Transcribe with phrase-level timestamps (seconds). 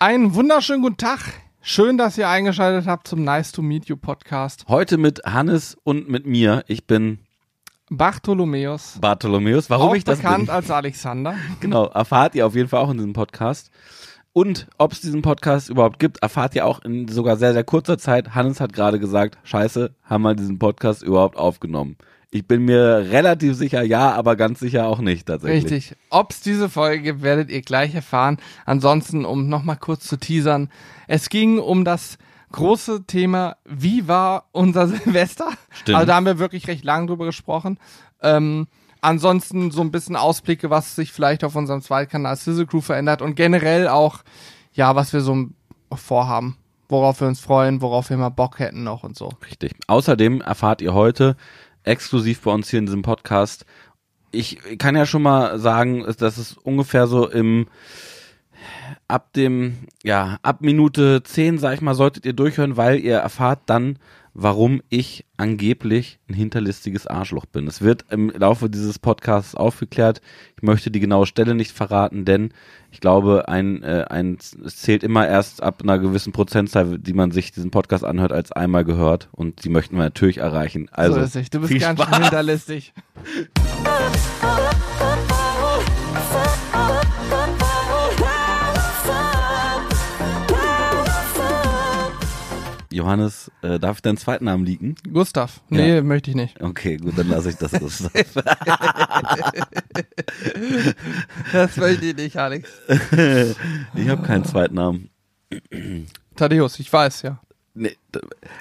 [0.00, 1.18] Einen wunderschönen guten Tag.
[1.60, 4.64] Schön, dass ihr eingeschaltet habt zum Nice to Meet You Podcast.
[4.68, 6.62] Heute mit Hannes und mit mir.
[6.68, 7.18] Ich bin
[7.90, 8.98] Bartholomäus.
[9.00, 9.68] Bartholomäus.
[9.70, 10.54] Warum auch ich das bekannt bin?
[10.54, 11.34] als Alexander.
[11.60, 13.72] Genau, erfahrt ihr auf jeden Fall auch in diesem Podcast.
[14.32, 17.98] Und ob es diesen Podcast überhaupt gibt, erfahrt ihr auch in sogar sehr, sehr kurzer
[17.98, 18.36] Zeit.
[18.36, 21.96] Hannes hat gerade gesagt, scheiße, haben wir diesen Podcast überhaupt aufgenommen.
[22.30, 25.64] Ich bin mir relativ sicher, ja, aber ganz sicher auch nicht tatsächlich.
[25.64, 25.96] Richtig.
[26.10, 28.36] Ob es diese Folge gibt, werdet ihr gleich erfahren.
[28.66, 30.68] Ansonsten, um nochmal kurz zu teasern,
[31.06, 32.18] es ging um das
[32.52, 35.48] große Thema, wie war unser Silvester?
[35.70, 35.96] Stimmt.
[35.96, 37.78] Also da haben wir wirklich recht lang drüber gesprochen.
[38.22, 38.66] Ähm,
[39.00, 43.36] ansonsten so ein bisschen Ausblicke, was sich vielleicht auf unserem Zweitkanal Sizzle Crew verändert und
[43.36, 44.18] generell auch,
[44.72, 45.46] ja, was wir so
[45.94, 46.58] vorhaben,
[46.90, 49.30] worauf wir uns freuen, worauf wir mal Bock hätten noch und so.
[49.48, 49.74] Richtig.
[49.86, 51.36] Außerdem erfahrt ihr heute
[51.88, 53.64] exklusiv bei uns hier in diesem Podcast.
[54.30, 57.66] Ich kann ja schon mal sagen, dass es ungefähr so im
[59.06, 63.60] ab dem, ja, ab Minute 10, sag ich mal, solltet ihr durchhören, weil ihr erfahrt
[63.66, 63.98] dann,
[64.40, 67.66] warum ich angeblich ein hinterlistiges Arschloch bin.
[67.66, 70.20] Es wird im Laufe dieses Podcasts aufgeklärt.
[70.56, 72.52] Ich möchte die genaue Stelle nicht verraten, denn
[72.92, 77.32] ich glaube, ein, äh, ein, es zählt immer erst ab einer gewissen Prozentzahl, die man
[77.32, 79.28] sich diesen Podcast anhört, als einmal gehört.
[79.32, 80.88] Und die möchten wir natürlich erreichen.
[80.92, 81.50] Also, so ist es.
[81.50, 82.92] Du bist ganz schön hinterlistig.
[92.98, 94.96] Johannes, äh, darf ich deinen zweiten Namen liegen?
[95.12, 95.60] Gustav.
[95.68, 96.60] Nee, möchte ich nicht.
[96.60, 97.70] Okay, gut, dann lasse ich das.
[97.70, 98.10] das
[101.52, 102.68] Das möchte ich nicht, Alex.
[103.94, 105.10] ich habe keinen zweiten Namen.
[106.34, 107.38] Thaddeus, ich weiß, ja.
[107.74, 107.96] Nee,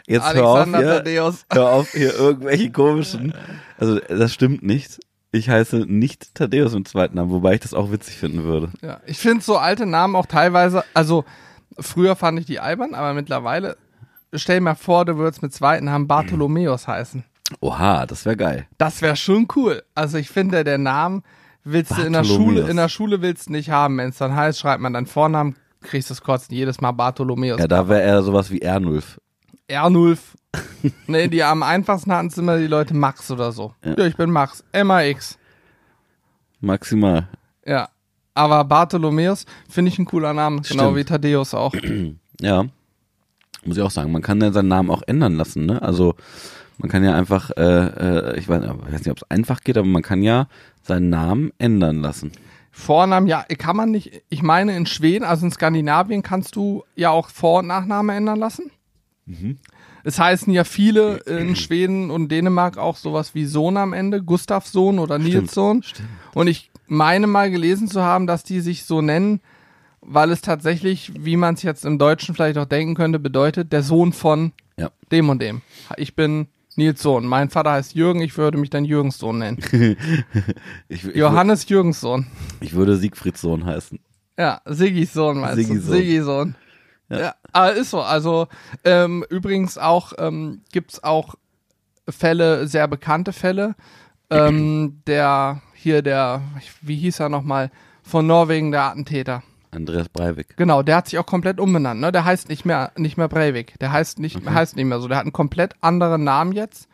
[0.05, 1.45] jetzt hör auf, Alexander hier, Thaddeus.
[1.51, 3.33] hör auf, hier irgendwelche komischen.
[3.79, 4.99] Also, das stimmt nicht.
[5.31, 8.69] Ich heiße nicht Thaddeus im zweiten Namen, wobei ich das auch witzig finden würde.
[8.83, 11.25] Ja, ich finde so alte Namen auch teilweise, also
[11.79, 13.77] früher fand ich die albern, aber mittlerweile,
[14.33, 17.23] stell mal vor, du würdest mit zweiten Namen Bartholomäus heißen.
[17.61, 18.67] Oha, das wäre geil.
[18.77, 19.83] Das wäre schon cool.
[19.95, 21.21] Also ich finde, der Name
[21.63, 22.23] willst du in der.
[22.23, 23.97] Schule, in der Schule willst du nicht haben.
[23.97, 27.59] Wenn es dann heißt, schreibt man deinen Vornamen, kriegst du es kotzen jedes Mal Bartholomäus.
[27.59, 29.19] Ja, da wäre er sowas wie Ernulf.
[29.69, 30.17] R0.
[31.07, 33.73] nee, die am einfachsten hatten es immer die Leute Max oder so.
[33.83, 34.63] Ja, ich bin Max.
[34.73, 35.37] MAX.
[36.59, 37.27] Maximal.
[37.65, 37.89] Ja.
[38.33, 40.61] Aber Bartholomäus finde ich ein cooler Name.
[40.61, 40.97] Genau Stimmt.
[40.97, 41.73] wie Thaddeus auch.
[42.39, 42.65] Ja.
[43.67, 44.11] Muss ich auch sagen.
[44.11, 45.81] Man kann ja seinen Namen auch ändern lassen, ne?
[45.81, 46.15] Also,
[46.77, 47.61] man kann ja einfach, äh,
[48.33, 50.47] äh, ich weiß, ich weiß nicht, ob es einfach geht, aber man kann ja
[50.83, 52.31] seinen Namen ändern lassen.
[52.71, 54.21] Vornamen, ja, kann man nicht.
[54.29, 58.39] Ich meine, in Schweden, also in Skandinavien, kannst du ja auch Vor- und Nachname ändern
[58.39, 58.71] lassen.
[59.25, 59.57] Mhm.
[60.03, 64.71] Es heißen ja viele in Schweden und Dänemark auch sowas wie Sohn am Ende, Gustavs
[64.71, 65.83] Sohn oder Nils Sohn.
[66.33, 69.41] Und ich meine mal gelesen zu haben, dass die sich so nennen,
[70.07, 73.83] weil es tatsächlich, wie man es jetzt im Deutschen vielleicht auch denken könnte, bedeutet, der
[73.83, 74.89] Sohn von Ja.
[75.11, 75.61] dem und dem.
[75.97, 77.25] Ich bin Nils Sohn.
[77.25, 79.57] Mein Vater heißt Jürgen, ich würde mich dann Jürgens Sohn nennen.
[80.89, 82.27] Ich, ich, Johannes Jürgens Sohn.
[82.61, 83.99] ich würde Siegfrieds Sohn heißen.
[84.39, 85.91] Ja, Siggis Sohn meinst Siggis du?
[85.93, 86.23] Sohn.
[86.23, 86.55] Sohn.
[87.09, 87.19] Ja.
[87.19, 87.35] Ja.
[87.53, 88.01] aber ist so.
[88.01, 88.47] Also
[88.83, 91.35] ähm, übrigens auch ähm, gibt's auch
[92.09, 93.75] Fälle, sehr bekannte Fälle.
[94.29, 96.41] Ähm, der hier der,
[96.81, 97.71] wie hieß er nochmal,
[98.03, 99.41] von Norwegen der Attentäter.
[99.71, 100.55] Andreas Breivik.
[100.57, 101.99] Genau, der hat sich auch komplett umbenannt.
[102.01, 102.11] Ne?
[102.11, 103.77] Der heißt nicht mehr nicht mehr Breivik.
[103.79, 105.07] Der heißt nicht heißt nicht mehr so.
[105.07, 106.87] Der hat einen komplett anderen Namen jetzt.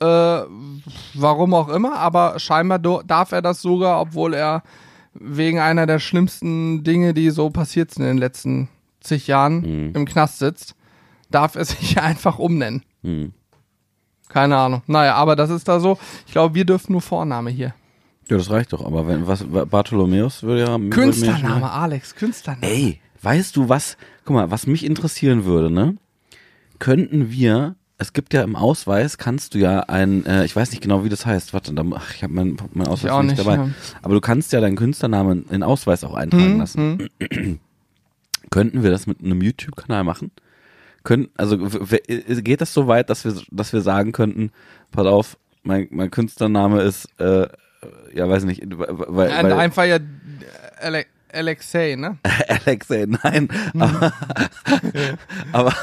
[0.00, 0.06] Äh,
[1.14, 4.62] warum auch immer, aber scheinbar darf er das sogar, obwohl er
[5.12, 8.68] wegen einer der schlimmsten Dinge, die so passiert sind in den letzten
[9.00, 9.92] zig Jahren Mhm.
[9.94, 10.74] im Knast sitzt,
[11.30, 12.82] darf er sich einfach umnennen.
[13.02, 13.32] Hm.
[14.28, 14.82] Keine Ahnung.
[14.86, 15.98] Naja, aber das ist da so.
[16.26, 17.74] Ich glaube, wir dürfen nur Vorname hier.
[18.30, 18.84] Ja, das reicht doch.
[18.84, 22.66] Aber wenn was Bartholomäus würde ja Künstlername, Alex, Künstlername.
[22.66, 23.96] Ey, weißt du was?
[24.24, 25.96] Guck mal, was mich interessieren würde, ne?
[26.78, 30.80] Könnten wir es gibt ja im Ausweis, kannst du ja ein, äh, ich weiß nicht
[30.80, 31.52] genau, wie das heißt.
[31.52, 33.56] Warte, da, ach, ich habe mein, mein Ausweis auch nicht, nicht, dabei.
[33.56, 33.68] ja.
[34.00, 37.10] Aber du kannst ja deinen Künstlernamen in Ausweis auch eintragen Hm, lassen.
[37.20, 37.60] hm.
[38.50, 40.30] Könnten wir das mit einem YouTube-Kanal machen?
[41.04, 44.50] Können, also w- geht das so weit, dass wir, dass wir sagen könnten,
[44.92, 47.48] pass auf, mein, mein Künstlername ist, äh,
[48.14, 48.88] ja, weiß nicht, weil,
[49.30, 49.98] weil, Und einfach ja
[50.80, 52.18] Ale Alexei, ne?
[52.66, 53.48] Alexei, nein,
[53.78, 54.12] aber,
[55.52, 55.74] aber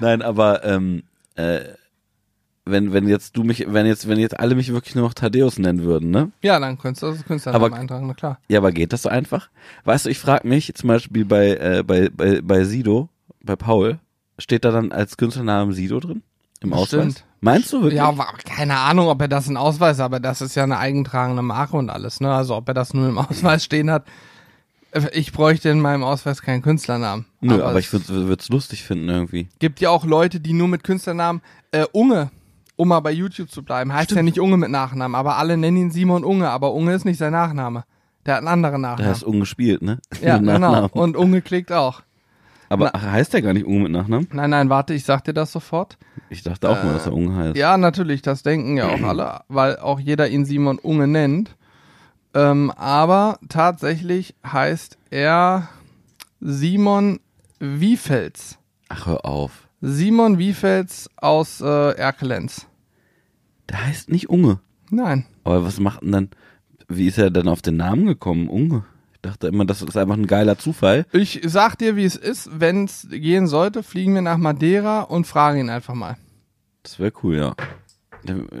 [0.00, 1.04] nein, aber ähm,
[1.36, 1.60] äh,
[2.64, 5.58] wenn wenn jetzt du mich, wenn jetzt wenn jetzt alle mich wirklich nur noch Thaddeus
[5.58, 6.30] nennen würden, ne?
[6.42, 8.38] Ja, dann könntest du das Künstlernamen Aber- eintragen, na klar.
[8.48, 9.48] Ja, aber geht das so einfach?
[9.84, 13.08] Weißt du, ich frage mich zum Beispiel bei äh, bei bei bei Sido,
[13.42, 13.98] bei Paul,
[14.38, 16.22] steht da dann als Künstlername Sido drin
[16.60, 17.24] im Ausweis?
[17.40, 17.96] Meinst du wirklich?
[17.98, 18.12] Ja,
[18.44, 21.88] keine Ahnung, ob er das in Ausweis, aber das ist ja eine eigentragende Marke und
[21.90, 22.32] alles, ne?
[22.34, 24.04] Also ob er das nur im Ausweis stehen hat,
[25.12, 27.24] Ich bräuchte in meinem Ausweis keinen Künstlernamen.
[27.40, 29.48] Nö, aber, es ich würde es lustig finden irgendwie.
[29.58, 31.40] gibt ja auch Leute, die nur mit Künstlernamen
[31.70, 32.30] äh, Unge,
[32.76, 35.76] um mal bei YouTube zu bleiben, heißt ja nicht Unge mit Nachnamen, aber alle nennen
[35.76, 37.84] ihn Simon Unge, aber Unge ist nicht sein Nachname.
[38.26, 39.10] Der hat einen anderen Der Nachnamen.
[39.14, 39.98] heißt ungespielt, ne?
[40.22, 40.88] ja, genau.
[40.92, 42.02] Und Unge klickt auch.
[42.70, 44.28] Aber ach, heißt der gar nicht Unge mit Nachnamen?
[44.32, 45.98] Nein, nein, warte, ich sag dir das sofort.
[46.30, 47.56] Ich dachte auch mal, dass er Unge heißt.
[47.56, 51.56] Äh, Ja, natürlich, das denken ja auch alle, weil auch jeder ihn Simon Unge nennt.
[52.32, 55.68] Ähm, aber tatsächlich heißt er
[56.40, 57.18] Simon
[57.58, 58.56] Wiefels.
[58.88, 59.66] Ach, hör auf.
[59.80, 62.66] Simon Wiefels aus äh, Erkelenz.
[63.68, 64.60] Der heißt nicht Unge.
[64.90, 65.26] Nein.
[65.44, 66.28] Aber was macht denn dann,
[66.88, 68.48] wie ist er denn auf den Namen gekommen?
[68.48, 68.84] Unge?
[69.22, 71.04] Ich dachte immer, das ist einfach ein geiler Zufall.
[71.12, 72.48] Ich sag dir, wie es ist.
[72.58, 76.16] Wenn es gehen sollte, fliegen wir nach Madeira und fragen ihn einfach mal.
[76.82, 77.54] Das wäre cool, ja.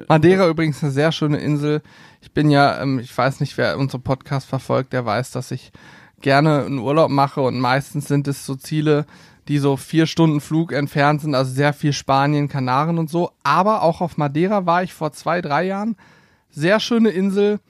[0.06, 1.80] Madeira übrigens eine sehr schöne Insel.
[2.20, 5.72] Ich bin ja, ähm, ich weiß nicht, wer unseren Podcast verfolgt, der weiß, dass ich
[6.20, 9.06] gerne einen Urlaub mache und meistens sind es so Ziele,
[9.48, 13.30] die so vier Stunden Flug entfernt sind, also sehr viel Spanien, Kanaren und so.
[13.44, 15.96] Aber auch auf Madeira war ich vor zwei, drei Jahren.
[16.50, 17.60] Sehr schöne Insel.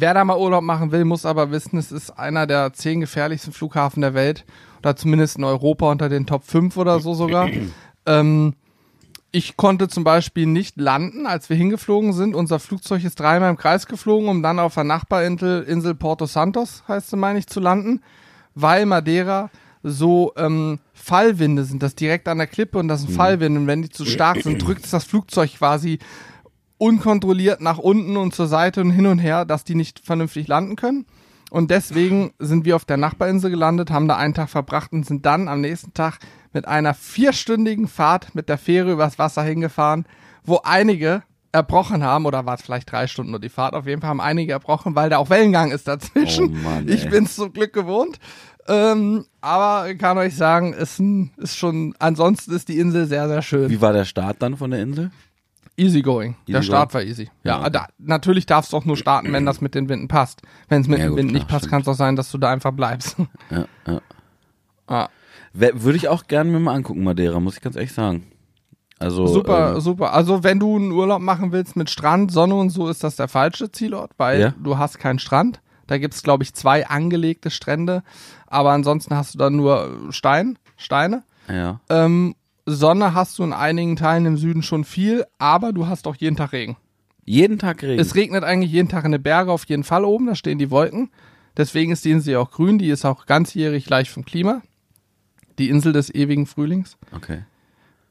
[0.00, 3.52] Wer da mal Urlaub machen will, muss aber wissen, es ist einer der zehn gefährlichsten
[3.52, 4.44] Flughafen der Welt
[4.78, 7.48] oder zumindest in Europa unter den Top 5 oder so sogar.
[8.06, 8.54] ähm,
[9.32, 12.36] ich konnte zum Beispiel nicht landen, als wir hingeflogen sind.
[12.36, 16.84] Unser Flugzeug ist dreimal im Kreis geflogen, um dann auf der Nachbarinsel Insel Porto Santos,
[16.86, 18.00] heißt sie, meine ich, zu landen,
[18.54, 19.50] weil Madeira
[19.82, 21.82] so ähm, Fallwinde sind.
[21.82, 23.60] Das direkt an der Klippe und das sind Fallwinde.
[23.60, 25.98] Und wenn die zu stark sind, drückt es das Flugzeug quasi
[26.78, 30.76] unkontrolliert nach unten und zur Seite und hin und her, dass die nicht vernünftig landen
[30.76, 31.06] können.
[31.50, 35.24] Und deswegen sind wir auf der Nachbarinsel gelandet, haben da einen Tag verbracht und sind
[35.24, 36.18] dann am nächsten Tag
[36.52, 40.06] mit einer vierstündigen Fahrt mit der Fähre übers Wasser hingefahren,
[40.44, 44.02] wo einige erbrochen haben, oder war es vielleicht drei Stunden nur die Fahrt, auf jeden
[44.02, 46.50] Fall haben einige erbrochen, weil da auch Wellengang ist dazwischen.
[46.50, 47.10] Oh Mann, ich ey.
[47.10, 48.18] bin's zum Glück gewohnt.
[48.66, 53.26] Ähm, aber ich kann euch sagen, ist, ein, ist schon, ansonsten ist die Insel sehr,
[53.26, 53.70] sehr schön.
[53.70, 55.10] Wie war der Start dann von der Insel?
[55.78, 56.36] Easy going.
[56.48, 57.04] Der Easy Start going?
[57.04, 57.30] war easy.
[57.44, 57.70] Ja, Ja.
[57.70, 60.42] Da, natürlich darfst du auch nur starten, wenn das mit den Winden passt.
[60.68, 62.30] Wenn es mit Ja, dem gut, Wind klar, nicht passt, kann es auch sein, dass
[62.30, 63.16] du da einfach bleibst.
[63.50, 64.00] Ja, ja.
[64.88, 65.08] ah,
[65.52, 68.26] Würde ich auch gerne mir mal angucken, Madeira, muss ich ganz ehrlich sagen.
[69.00, 70.12] Also, super, ähm, super.
[70.12, 73.28] Also wenn du einen Urlaub machen willst mit Strand, Sonne und so, ist das der
[73.28, 74.54] falsche Zielort, weil Ja.
[74.60, 75.60] du hast keinen Strand.
[75.86, 78.02] Da gibt's glaube ich, zwei angelegte Strände,
[78.48, 81.22] aber ansonsten hast du dann nur Stein, Steine.
[81.48, 81.80] ja.
[81.88, 82.34] Ähm,
[82.68, 86.36] Sonne hast du in einigen Teilen im Süden schon viel, aber du hast auch jeden
[86.36, 86.76] Tag Regen.
[87.24, 88.00] Jeden Tag Regen.
[88.00, 90.70] Es regnet eigentlich jeden Tag in den Berge auf jeden Fall oben, da stehen die
[90.70, 91.10] Wolken.
[91.56, 94.62] Deswegen ist die Insel ja auch grün, die ist auch ganzjährig gleich vom Klima.
[95.58, 96.96] Die Insel des ewigen Frühlings.
[97.14, 97.44] okay.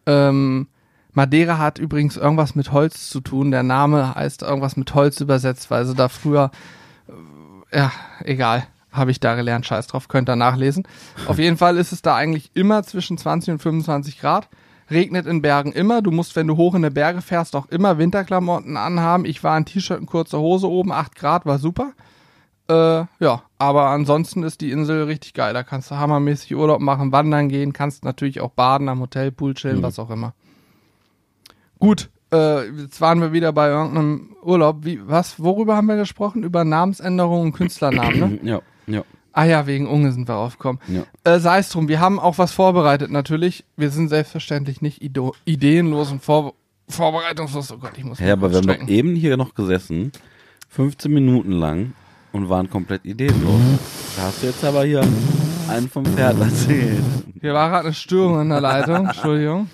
[0.05, 0.67] Ähm,
[1.13, 3.51] Madeira hat übrigens irgendwas mit Holz zu tun.
[3.51, 6.51] Der Name heißt irgendwas mit Holz übersetzt, weil sie da früher,
[7.71, 7.91] äh, ja,
[8.23, 8.67] egal,
[8.97, 10.87] habe ich da gelernt, scheiß drauf, könnt ihr nachlesen.
[11.27, 14.49] Auf jeden Fall ist es da eigentlich immer zwischen 20 und 25 Grad.
[14.89, 16.01] Regnet in Bergen immer.
[16.01, 19.25] Du musst, wenn du hoch in die Berge fährst, auch immer Winterklamotten anhaben.
[19.25, 21.91] Ich war in T-Shirt und kurzer Hose oben, 8 Grad, war super.
[22.69, 25.53] Äh, ja, aber ansonsten ist die Insel richtig geil.
[25.53, 29.83] Da kannst du hammermäßig Urlaub machen, wandern gehen, kannst natürlich auch baden am Hotelpool chillen,
[29.83, 30.33] was auch immer.
[31.79, 34.83] Gut, äh, jetzt waren wir wieder bei irgendeinem Urlaub.
[34.83, 36.43] Wie, was, worüber haben wir gesprochen?
[36.43, 38.39] Über Namensänderungen und Künstlernamen, ne?
[38.43, 39.03] Ja, ja.
[39.33, 40.81] Ah ja, wegen Unge sind wir aufgekommen.
[40.87, 41.03] Ja.
[41.23, 43.65] Äh, Sei es drum, wir haben auch was vorbereitet natürlich.
[43.75, 46.55] Wir sind selbstverständlich nicht ido ideenlos und vor
[46.89, 47.71] vorbereitungslos.
[47.71, 50.11] Oh Gott, ich muss Hey, aber wir haben doch eben hier noch gesessen,
[50.69, 51.93] 15 Minuten lang
[52.31, 53.61] und waren komplett ideenlos.
[54.15, 55.05] Da hast du jetzt aber hier
[55.69, 57.03] einen vom Pferd erzählt.
[57.39, 59.05] Hier war gerade eine Störung in der Leitung.
[59.07, 59.69] Entschuldigung.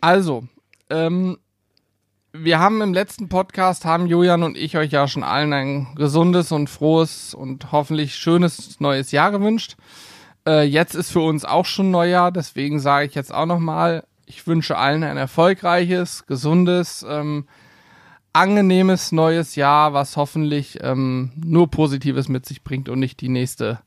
[0.00, 0.44] Also,
[0.90, 1.36] ähm,
[2.32, 6.50] wir haben im letzten Podcast, haben Julian und ich euch ja schon allen ein gesundes
[6.50, 9.76] und frohes und hoffentlich schönes neues Jahr gewünscht.
[10.46, 14.46] Äh, jetzt ist für uns auch schon Neujahr, deswegen sage ich jetzt auch nochmal, ich
[14.46, 17.46] wünsche allen ein erfolgreiches, gesundes, ähm,
[18.32, 23.80] angenehmes neues Jahr, was hoffentlich ähm, nur Positives mit sich bringt und nicht die nächste.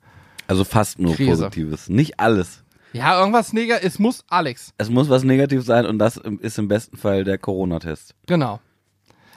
[0.47, 1.45] Also fast nur Krise.
[1.45, 1.89] Positives.
[1.89, 2.63] Nicht alles.
[2.95, 3.93] Ja, irgendwas Negatives.
[3.93, 4.73] Es muss Alex.
[4.77, 8.15] Es muss was Negatives sein und das ist im besten Fall der Corona-Test.
[8.27, 8.59] Genau.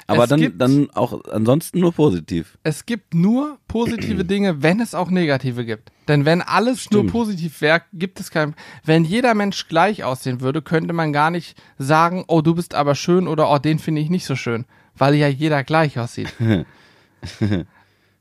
[0.06, 2.56] Aber Es dann, gibt- dann auch ansonsten nur positiv.
[2.62, 5.90] Es gibt nur positive Dinge, wenn es auch negative gibt.
[6.08, 7.12] Denn wenn alles nur Stimmt.
[7.12, 8.54] positiv wäre, gibt es kein.
[8.84, 12.94] Wenn jeder Mensch gleich aussehen würde, könnte man gar nicht sagen, oh, du bist aber
[12.94, 14.64] schön oder oh, den finde ich nicht so schön.
[14.96, 16.32] Weil ja jeder gleich aussieht.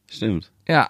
[0.10, 0.51] Stimmt.
[0.67, 0.89] Ja.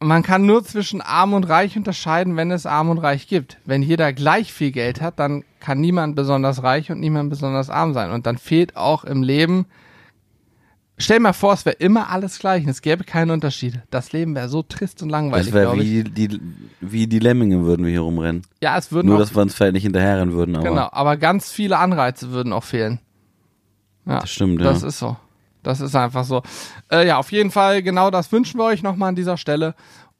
[0.00, 3.58] Man kann nur zwischen arm und reich unterscheiden, wenn es arm und reich gibt.
[3.64, 7.94] Wenn jeder gleich viel Geld hat, dann kann niemand besonders reich und niemand besonders arm
[7.94, 8.10] sein.
[8.10, 9.66] Und dann fehlt auch im Leben
[10.96, 13.82] Stell dir mal vor, es wäre immer alles gleich und es gäbe keine Unterschiede.
[13.90, 16.40] Das Leben wäre so trist und langweilig, Das wäre wie die,
[16.80, 18.42] wie die Lemminge würden wir hier rumrennen.
[18.62, 21.50] Ja, es würden Nur, dass wir uns vielleicht nicht hinterherrennen würden, aber genau, aber ganz
[21.50, 23.00] viele Anreize würden auch fehlen.
[24.06, 24.66] Ja, das stimmt, ja.
[24.66, 25.16] Das ist so.
[25.66, 26.42] Das ist einfach so.
[26.90, 29.74] Äh, ja, auf jeden Fall, genau das wünschen wir euch nochmal an dieser Stelle.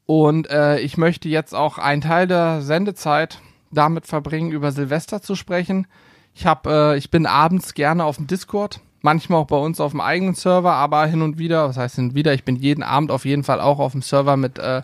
[0.05, 3.39] Und äh, ich möchte jetzt auch einen Teil der Sendezeit
[3.71, 5.87] damit verbringen, über Silvester zu sprechen.
[6.33, 9.91] Ich hab, äh, ich bin abends gerne auf dem Discord, manchmal auch bei uns auf
[9.91, 12.83] dem eigenen Server, aber hin und wieder, was heißt hin und wieder, ich bin jeden
[12.83, 14.81] Abend auf jeden Fall auch auf dem Server mit, äh,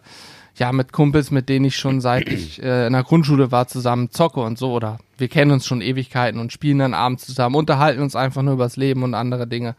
[0.55, 4.11] ja, mit Kumpels, mit denen ich schon seit ich äh, in der Grundschule war, zusammen
[4.11, 4.71] zocke und so.
[4.71, 8.53] Oder wir kennen uns schon Ewigkeiten und spielen dann abends zusammen, unterhalten uns einfach nur
[8.53, 9.75] übers Leben und andere Dinge.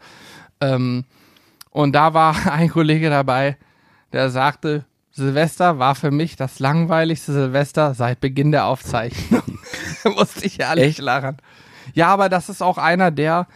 [0.63, 1.05] Ähm,
[1.69, 3.57] und da war ein Kollege dabei,
[4.11, 9.43] der sagte, Silvester war für mich das langweiligste Silvester seit Beginn der Aufzeichnung.
[10.03, 10.99] da musste ich ehrlich Echt?
[10.99, 11.37] lachen.
[11.93, 13.47] Ja, aber das ist auch einer, der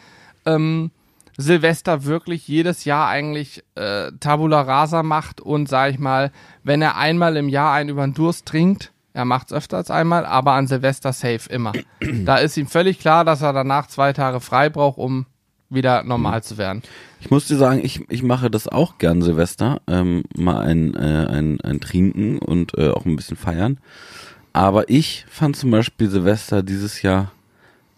[0.46, 0.92] ähm,
[1.38, 6.32] Silvester wirklich jedes Jahr eigentlich äh, Tabula Rasa macht und sag ich mal,
[6.64, 10.26] wenn er einmal im Jahr einen über den Durst trinkt, er macht's öfter als einmal,
[10.26, 11.74] aber an Silvester safe immer.
[12.02, 15.26] da ist ihm völlig klar, dass er danach zwei Tage frei braucht, um
[15.70, 16.82] wieder normal zu werden.
[17.20, 21.28] Ich muss dir sagen, ich, ich mache das auch gern Silvester, ähm, mal ein, äh,
[21.30, 23.80] ein, ein Trinken und äh, auch ein bisschen feiern.
[24.54, 27.32] Aber ich fand zum Beispiel Silvester dieses Jahr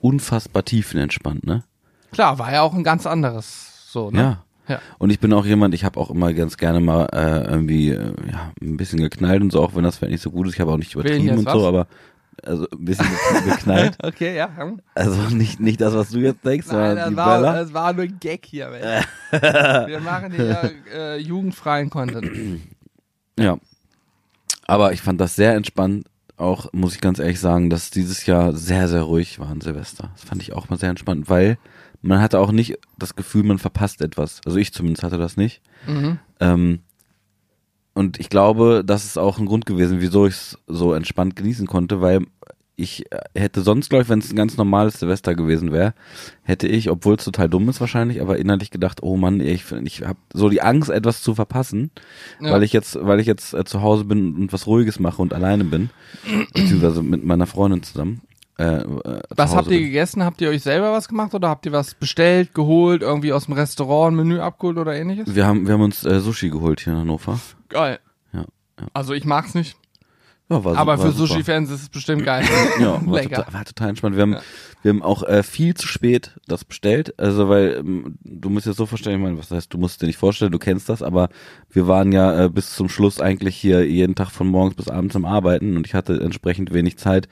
[0.02, 1.64] unfassbar tiefenentspannt, ne?
[2.12, 4.20] Klar, war ja auch ein ganz anderes so, ne?
[4.20, 4.44] Ja.
[4.70, 4.80] Ja.
[5.00, 8.14] Und ich bin auch jemand, ich habe auch immer ganz gerne mal äh, irgendwie äh,
[8.32, 10.54] ja, ein bisschen geknallt und so, auch wenn das vielleicht nicht so gut ist.
[10.54, 11.64] Ich habe auch nicht übertrieben und so, was?
[11.64, 11.88] aber
[12.46, 13.08] also ein bisschen
[13.46, 13.98] geknallt.
[14.04, 14.50] Okay, ja.
[14.56, 14.82] hm.
[14.96, 17.94] Also nicht, nicht das, was du jetzt denkst, Nein, sondern das die war, das war
[17.94, 18.70] nur ein Gag hier.
[18.70, 19.08] Mensch.
[19.32, 22.30] Wir machen hier äh, jugendfreien Content.
[23.40, 23.58] Ja.
[24.68, 26.08] Aber ich fand das sehr entspannt.
[26.36, 30.10] Auch, muss ich ganz ehrlich sagen, dass dieses Jahr sehr, sehr ruhig war an Silvester.
[30.14, 31.58] Das fand ich auch mal sehr entspannt, weil
[32.02, 34.42] man hatte auch nicht das Gefühl, man verpasst etwas.
[34.46, 35.62] Also ich zumindest hatte das nicht.
[35.88, 36.20] Mhm.
[36.42, 36.80] Ähm,
[37.94, 41.68] und ich glaube, das ist auch ein Grund gewesen, wieso ich es so entspannt genießen
[41.68, 42.22] konnte, weil
[42.76, 45.94] ich äh, hätte sonst, glaube ich, wenn es ein ganz normales Silvester gewesen wäre,
[46.44, 50.02] hätte ich, obwohl es total dumm ist wahrscheinlich, aber innerlich gedacht, oh Mann, ich, ich
[50.04, 51.92] habe so die Angst, etwas zu verpassen,
[52.40, 52.52] Ja.
[52.54, 55.34] weil ich jetzt, weil ich jetzt äh, zu Hause bin und was Ruhiges mache und
[55.34, 55.90] alleine bin,
[56.54, 58.22] beziehungsweise mit meiner Freundin zusammen.
[58.58, 59.86] Äh, äh, Was zu habt ihr bin.
[59.88, 60.24] gegessen?
[60.24, 63.56] Habt ihr euch selber was gemacht oder habt ihr was bestellt, geholt, irgendwie aus dem
[63.56, 65.34] Restaurant, ein Menü abgeholt oder ähnliches?
[65.36, 67.40] Wir haben, wir haben uns äh, Sushi geholt hier in Hannover.
[67.70, 68.00] Geil.
[68.34, 68.42] Ja,
[68.80, 68.88] ja.
[68.94, 69.78] Also ich mag's nicht,
[70.50, 71.34] Ja, war, aber war für super.
[71.34, 72.44] Sushi-Fans ist es bestimmt geil.
[72.80, 73.38] Ja, war Lecker.
[73.38, 74.16] total, war total entspannt.
[74.16, 74.42] Wir haben, Ja.
[74.82, 77.14] wir haben auch äh, viel zu spät das bestellt.
[77.20, 80.02] Also weil ähm, du musst dir das so vorstellen, ich meine, was heißt, du musst
[80.02, 81.30] dir nicht vorstellen, du kennst das, aber
[81.70, 85.16] wir waren ja äh, bis zum Schluss eigentlich hier jeden Tag von morgens bis abends
[85.16, 87.28] am Arbeiten und ich hatte entsprechend wenig Zeit,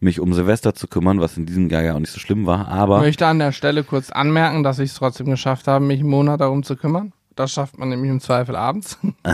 [0.00, 2.62] mich um Silvester zu kümmern, was in diesem Jahr ja auch nicht so schlimm war.
[2.62, 6.00] Ich Aber möchte an der Stelle kurz anmerken, dass ich es trotzdem geschafft habe, mich
[6.00, 7.12] einen Monat darum zu kümmern.
[7.36, 8.98] Das schafft man nämlich im Zweifel abends.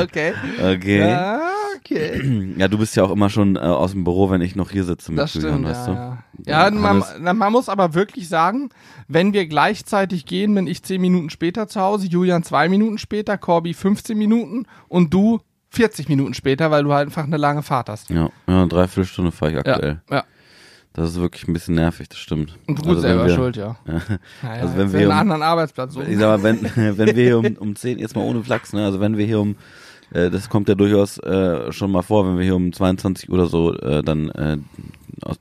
[0.00, 0.34] okay.
[0.60, 0.98] okay.
[0.98, 1.06] Ja.
[1.06, 1.40] Ja,
[1.76, 2.68] okay.
[2.68, 5.12] du bist ja auch immer schon äh, aus dem Büro, wenn ich noch hier sitze
[5.12, 6.50] mit Das Julian, stimmt, weißt ja, du?
[6.50, 6.64] ja.
[6.64, 8.70] Ja, man, na, man muss aber wirklich sagen,
[9.06, 13.38] wenn wir gleichzeitig gehen, bin ich 10 Minuten später zu Hause, Julian 2 Minuten später,
[13.38, 15.40] Corby 15 Minuten und du
[15.70, 18.10] 40 Minuten später, weil du halt einfach eine lange Fahrt hast.
[18.10, 20.00] Ja, ja, dreiviertel Stunde fahre ich aktuell.
[20.10, 20.24] Ja, ja.
[20.94, 22.58] Das ist wirklich ein bisschen nervig, das stimmt.
[22.66, 23.76] Und du Also selber wir- schuld, ja.
[23.86, 24.00] Ja.
[24.42, 26.10] Naja, Also wenn wir einen um- anderen Arbeitsplatz suchen.
[26.10, 26.62] Ich sag mal, wenn,
[26.98, 29.40] wenn wir hier um, um 10, jetzt mal ohne Flachs, ne, also wenn wir hier
[29.40, 29.56] um,
[30.12, 33.46] äh, das kommt ja durchaus äh, schon mal vor, wenn wir hier um 22 oder
[33.46, 34.58] so äh, dann äh,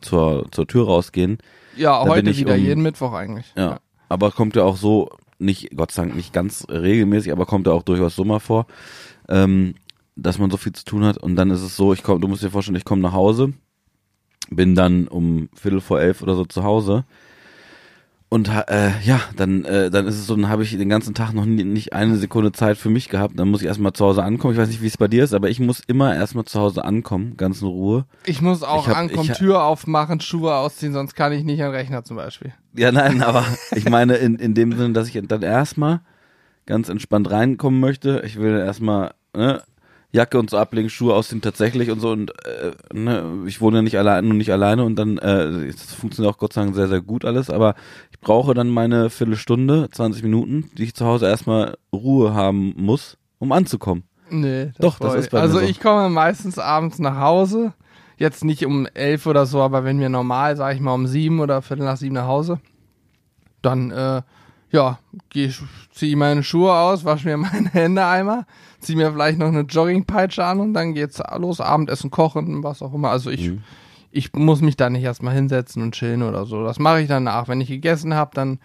[0.01, 1.37] zur, zur Tür rausgehen.
[1.75, 3.51] Ja, heute wieder, um- jeden Mittwoch eigentlich.
[3.57, 3.79] Ja.
[4.09, 7.73] Aber kommt ja auch so, nicht, Gott sei Dank nicht ganz regelmäßig, aber kommt ja
[7.73, 8.67] auch durchaus so mal vor,
[9.27, 9.75] ähm,
[10.15, 11.17] dass man so viel zu tun hat.
[11.17, 13.53] Und dann ist es so, ich komm, du musst dir vorstellen, ich komme nach Hause,
[14.49, 17.05] bin dann um Viertel vor elf oder so zu Hause.
[18.33, 21.33] Und äh, ja, dann, äh, dann ist es so, dann habe ich den ganzen Tag
[21.33, 23.37] noch nie, nicht eine Sekunde Zeit für mich gehabt.
[23.37, 24.53] Dann muss ich erstmal zu Hause ankommen.
[24.53, 26.85] Ich weiß nicht, wie es bei dir ist, aber ich muss immer erstmal zu Hause
[26.85, 28.05] ankommen, ganz in Ruhe.
[28.25, 31.61] Ich muss auch Ich hab- ankommen, ich Tür aufmachen, Schuhe ausziehen, sonst kann ich nicht
[31.61, 32.53] an den Rechner zum Beispiel.
[32.73, 33.45] Ja, nein, aber
[33.75, 35.99] ich meine in, in dem Sinne, dass ich dann erstmal
[36.65, 38.21] ganz entspannt reinkommen möchte.
[38.25, 39.61] Ich will erstmal ne,
[40.13, 43.81] Jacke und so ablegen, Schuhe ausziehen tatsächlich und so und äh, ne, ich wohne ja
[43.81, 46.89] nicht allein nur nicht alleine und dann äh, das funktioniert auch Gott sei Dank sehr,
[46.89, 47.75] sehr gut alles, aber
[48.11, 53.17] ich brauche dann meine Viertelstunde, 20 Minuten, die ich zu Hause erstmal Ruhe haben muss,
[53.39, 54.03] um anzukommen.
[54.29, 55.65] Nee, Doch, das ist bei mir Also so.
[55.65, 57.73] ich komme meistens abends nach Hause.
[58.17, 61.39] Jetzt nicht um elf oder so, aber wenn wir normal, sage ich mal, um sieben
[61.39, 62.59] oder viertel nach sieben nach Hause,
[63.61, 64.21] dann, äh,
[64.71, 64.99] ja,
[65.31, 65.49] ziehe
[66.11, 68.45] ich meine Schuhe aus, wasche mir meine Hände einmal,
[68.79, 72.93] ziehe mir vielleicht noch eine Joggingpeitsche an und dann geht's los, Abendessen kochen, was auch
[72.93, 73.09] immer.
[73.09, 73.63] Also ich, Mhm.
[74.11, 76.63] ich muss mich da nicht erstmal hinsetzen und chillen oder so.
[76.63, 77.47] Das mache ich danach.
[77.47, 78.59] Wenn ich gegessen habe, dann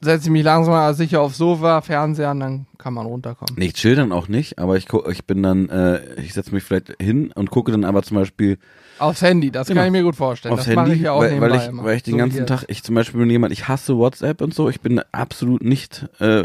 [0.00, 3.54] setze ich mich langsam mal sicher aufs Sofa, Fernseher und dann kann man runterkommen.
[3.56, 6.64] Nee, ich chill dann auch nicht, aber ich, ich bin dann, äh, ich setze mich
[6.64, 8.58] vielleicht hin und gucke dann aber zum Beispiel
[9.02, 9.80] Aufs Handy, das Genau.
[9.80, 10.54] kann ich mir gut vorstellen.
[10.54, 12.46] aufs das Handy, ich ja auch weil, weil, ich, weil ich den So ganzen.
[12.46, 16.06] Tag, ich zum Beispiel bin jemand, ich hasse WhatsApp und so, ich bin absolut nicht
[16.20, 16.44] äh,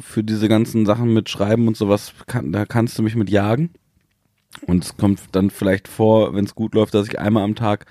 [0.00, 3.70] für diese ganzen Sachen mit Schreiben und sowas, kann, da kannst du mich mit jagen.
[4.66, 7.86] Und es kommt dann vielleicht vor, wenn es gut läuft, dass ich einmal am Tag,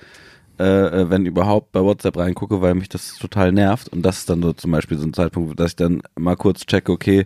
[0.59, 0.63] äh,
[1.01, 3.89] äh, wenn überhaupt, bei WhatsApp reingucke, weil mich das total nervt.
[3.89, 6.65] Und das ist dann so zum Beispiel so ein Zeitpunkt, dass ich dann mal kurz
[6.65, 7.25] checke, okay,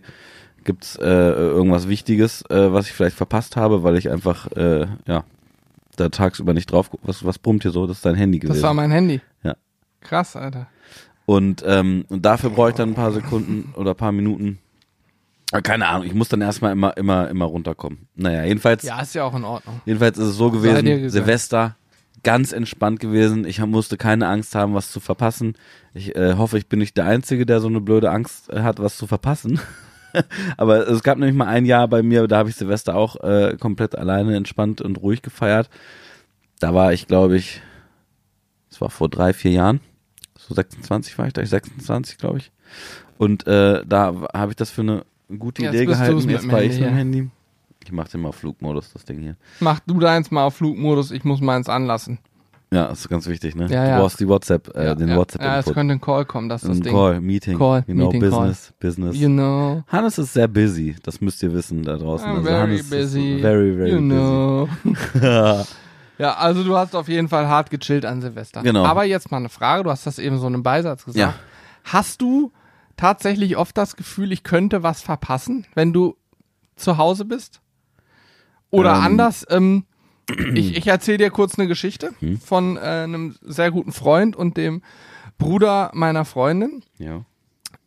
[0.64, 5.24] gibt's äh, irgendwas Wichtiges, äh, was ich vielleicht verpasst habe, weil ich einfach, äh, ja,
[6.00, 6.90] da tagsüber nicht drauf.
[7.04, 7.86] Was, was brummt hier so?
[7.88, 8.56] Das ist dein Handy gewesen.
[8.56, 9.22] Das war mein Handy.
[9.44, 9.56] Ja.
[10.02, 10.68] Krass, Alter.
[11.26, 14.60] Und, ähm, und dafür brauche ich dann ein paar Sekunden oder ein paar Minuten.
[15.52, 18.08] Aber keine Ahnung, ich muss dann erstmal immer, immer, immer runterkommen.
[18.16, 19.82] Naja, jedenfalls, Ja, ist ja auch in Ordnung.
[19.86, 21.10] jedenfalls ist es so gewesen.
[21.10, 21.76] Silvester,
[22.24, 23.46] ganz entspannt gewesen.
[23.46, 25.56] Ich musste keine Angst haben, was zu verpassen.
[25.94, 28.80] Ich äh, hoffe, ich bin nicht der Einzige, der so eine blöde Angst äh, hat,
[28.80, 29.60] was zu verpassen.
[30.58, 33.58] Aber es gab nämlich mal ein Jahr bei mir, da habe ich Silvester auch äh,
[33.60, 35.70] komplett alleine entspannt und ruhig gefeiert.
[36.60, 37.62] Da war ich, glaube ich,
[38.70, 39.80] es war vor drei, vier Jahren,
[40.38, 42.52] so 26 war ich da, ich 26, glaube ich.
[43.18, 45.06] Und äh, da habe ich das für eine
[45.38, 46.30] gute Jetzt Idee du's gehalten.
[46.30, 46.92] Jetzt war ich mit dem ja.
[46.92, 47.30] Handy.
[47.84, 49.38] Ich mache den mal auf Flugmodus, das Ding hier.
[49.60, 52.20] Mach du deins mal auf Flugmodus, ich muss meins anlassen.
[52.72, 53.68] Ja, das ist ganz wichtig, ne?
[53.70, 54.00] Ja, du ja.
[54.00, 55.16] brauchst die WhatsApp, äh, ja, den.
[55.16, 55.74] WhatsApp Ja, es Input.
[55.76, 56.94] könnte ein Call kommen, das ist das Ein Ding.
[56.94, 59.16] Call, Meeting, Call, you know, Meeting, Business, Business.
[59.16, 59.84] You know.
[59.88, 62.28] Hannes ist sehr busy, das müsst ihr wissen da draußen.
[62.28, 63.36] I'm also very Hannes busy.
[63.36, 64.68] ist very, very you know.
[64.84, 65.64] busy.
[66.20, 68.64] Ja, also du hast auf jeden Fall hart gechillt an Silvester.
[68.64, 68.84] Genau.
[68.86, 71.20] Aber jetzt mal eine Frage, du hast das eben so in einem Beisatz gesagt.
[71.20, 71.36] Ja.
[71.84, 72.52] Hast du
[72.96, 76.16] tatsächlich oft das Gefühl, ich könnte was verpassen, wenn du
[76.76, 77.62] zu Hause bist?
[78.72, 79.02] Oder Ähm.
[79.04, 79.86] anders, ähm,
[80.56, 82.40] ich, ich erzähle dir kurz eine Geschichte Hm.
[82.40, 84.82] von äh, einem sehr guten Freund und dem
[85.38, 86.84] Bruder meiner Freundin.
[86.98, 87.24] ja.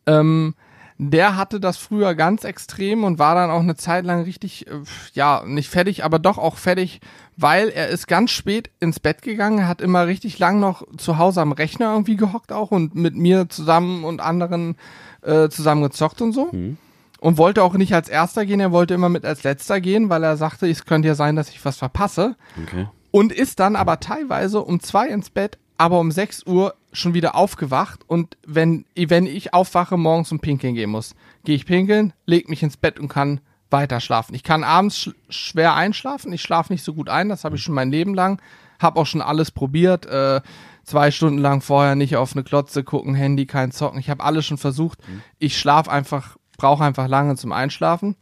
[0.07, 0.55] Ähm,
[1.03, 4.81] der hatte das früher ganz extrem und war dann auch eine Zeit lang richtig, äh,
[5.13, 7.01] ja, nicht fertig, aber doch auch fertig,
[7.37, 11.41] weil er ist ganz spät ins Bett gegangen, hat immer richtig lang noch zu Hause
[11.41, 14.75] am Rechner irgendwie gehockt auch und mit mir zusammen und anderen
[15.23, 16.49] äh, zusammen gezockt und so.
[16.51, 16.77] Mhm.
[17.21, 20.23] Und wollte auch nicht als erster gehen, er wollte immer mit als letzter gehen, weil
[20.23, 22.87] er sagte, es könnte ja sein, dass ich was verpasse Okay.
[23.11, 27.35] und ist dann aber teilweise um zwei ins Bett, aber um 6 Uhr schon wieder
[27.35, 32.49] aufgewacht und wenn, wenn ich aufwache, morgens um pinkeln gehen muss, gehe ich pinkeln, leg
[32.49, 34.33] mich ins Bett und kann weiter schlafen.
[34.35, 37.61] Ich kann abends sch schwer einschlafen, ich schlafe nicht so gut ein, das habe ich
[37.61, 38.41] schon mein Leben lang,
[38.81, 40.41] habe auch schon alles probiert, äh,
[40.83, 44.45] zwei Stunden lang vorher nicht auf eine Klotze gucken, Handy, kein Zocken, ich habe alles
[44.47, 44.97] schon versucht.
[45.37, 48.15] Ich schlafe einfach, brauche einfach lange zum Einschlafen.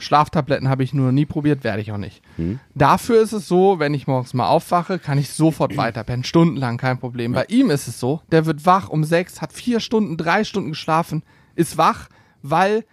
[0.00, 2.22] Schlaftabletten habe ich nur nie probiert, werde ich auch nicht.
[2.74, 6.98] Dafür ist es so, wenn ich morgens mal aufwache, kann ich sofort weiterpennen, stundenlang, kein
[6.98, 7.32] Problem.
[7.32, 10.70] Bei ihm ist es so, der wird wach um sechs, hat vier Stunden, drei Stunden
[10.70, 11.22] geschlafen,
[11.54, 12.08] ist wach,
[12.42, 12.84] weil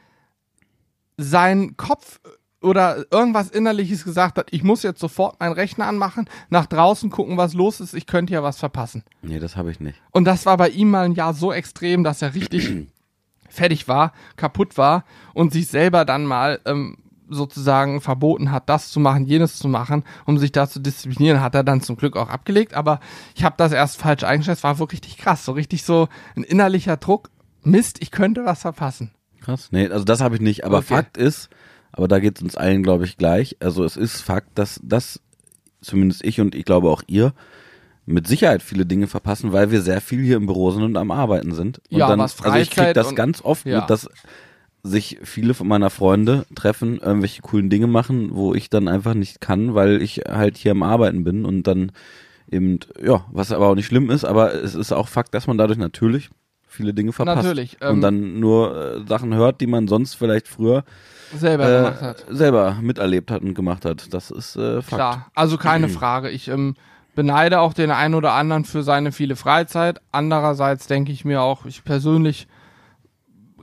[1.17, 2.19] sein Kopf
[2.61, 7.37] oder irgendwas Innerliches gesagt hat, ich muss jetzt sofort meinen Rechner anmachen, nach draußen gucken,
[7.37, 9.03] was los ist, ich könnte ja was verpassen.
[9.21, 10.01] Nee, das habe ich nicht.
[10.11, 12.87] Und das war bei ihm mal ein Jahr so extrem, dass er richtig
[13.55, 16.97] fertig war, kaputt war und sich selber dann mal ähm,
[17.29, 21.55] sozusagen verboten hat, das zu machen, jenes zu machen, um sich da zu disziplinieren, hat
[21.55, 22.73] er dann zum Glück auch abgelegt.
[22.73, 22.99] Aber
[23.35, 26.97] ich habe das erst falsch eingeschätzt, war wirklich richtig krass, so richtig so ein innerlicher
[26.97, 27.29] Druck.
[27.63, 29.11] Mist, ich könnte was verpassen.
[29.41, 29.69] Krass.
[29.71, 30.65] Nee, also das habe ich nicht.
[30.65, 30.95] Aber Okay.
[30.95, 31.49] Fakt ist,
[31.91, 33.57] aber da geht es uns allen, glaube ich, gleich.
[33.59, 35.19] Also es ist Fakt, dass das,
[35.81, 37.33] zumindest ich und ich glaube auch ihr,
[38.05, 41.11] mit Sicherheit viele Dinge verpassen, weil wir sehr viel hier im Büro sind und am
[41.11, 41.79] Arbeiten sind.
[41.89, 43.81] Und Ja, dann, was also ich krieg Freizeit das und- ganz oft ja.
[43.81, 44.07] mit, dass
[44.83, 49.41] sich viele von meiner Freunde treffen, irgendwelche coolen Dinge machen, wo ich dann einfach nicht
[49.41, 51.91] kann, weil ich halt hier am Arbeiten bin und dann
[52.51, 55.57] eben, ja, was aber auch nicht schlimm ist, aber es ist auch Fakt, dass man
[55.57, 56.29] dadurch natürlich
[56.67, 57.43] viele Dinge verpasst.
[57.43, 60.83] Natürlich, ähm, und dann nur äh, Sachen hört, die man sonst vielleicht früher
[61.35, 62.25] Selber äh, gemacht hat.
[62.29, 64.13] selber miterlebt hat und gemacht hat.
[64.13, 64.89] Das ist äh, Fakt.
[64.89, 66.29] Klar, also keine Frage.
[66.29, 66.75] Ich ähm,
[67.15, 70.01] beneide auch den einen oder anderen für seine viele Freizeit.
[70.11, 72.47] Andererseits denke ich mir auch, ich persönlich,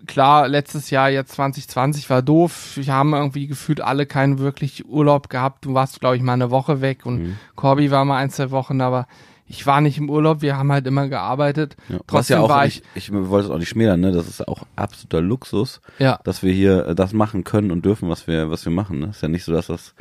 [0.06, 2.72] klar, letztes Jahr jetzt 2020 war doof.
[2.76, 5.64] Wir haben irgendwie gefühlt alle keinen wirklich Urlaub gehabt.
[5.64, 7.36] Du warst, glaube ich, mal eine Woche weg und Mhm.
[7.54, 9.06] Corby war mal ein, zwei Wochen, aber
[9.46, 10.40] ich war nicht im Urlaub.
[10.40, 11.76] Wir haben halt immer gearbeitet.
[11.88, 11.96] Ja.
[11.96, 14.10] Was Trotzdem ja auch war nicht, ich, wollte es auch nicht schmälern, ne?
[14.12, 16.18] Das ist auch absoluter Luxus, Ja.
[16.24, 19.00] dass wir hier äh, das machen können und dürfen, was wir, was wir machen.
[19.00, 19.06] Ne?
[19.08, 19.94] Ist ja nicht so, dass das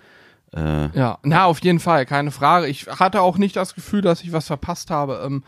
[0.55, 2.67] äh, Ja, na, auf jeden Fall, keine Frage.
[2.67, 5.21] Ich hatte auch nicht das Gefühl, dass ich was verpasst habe.
[5.25, 5.43] Ähm,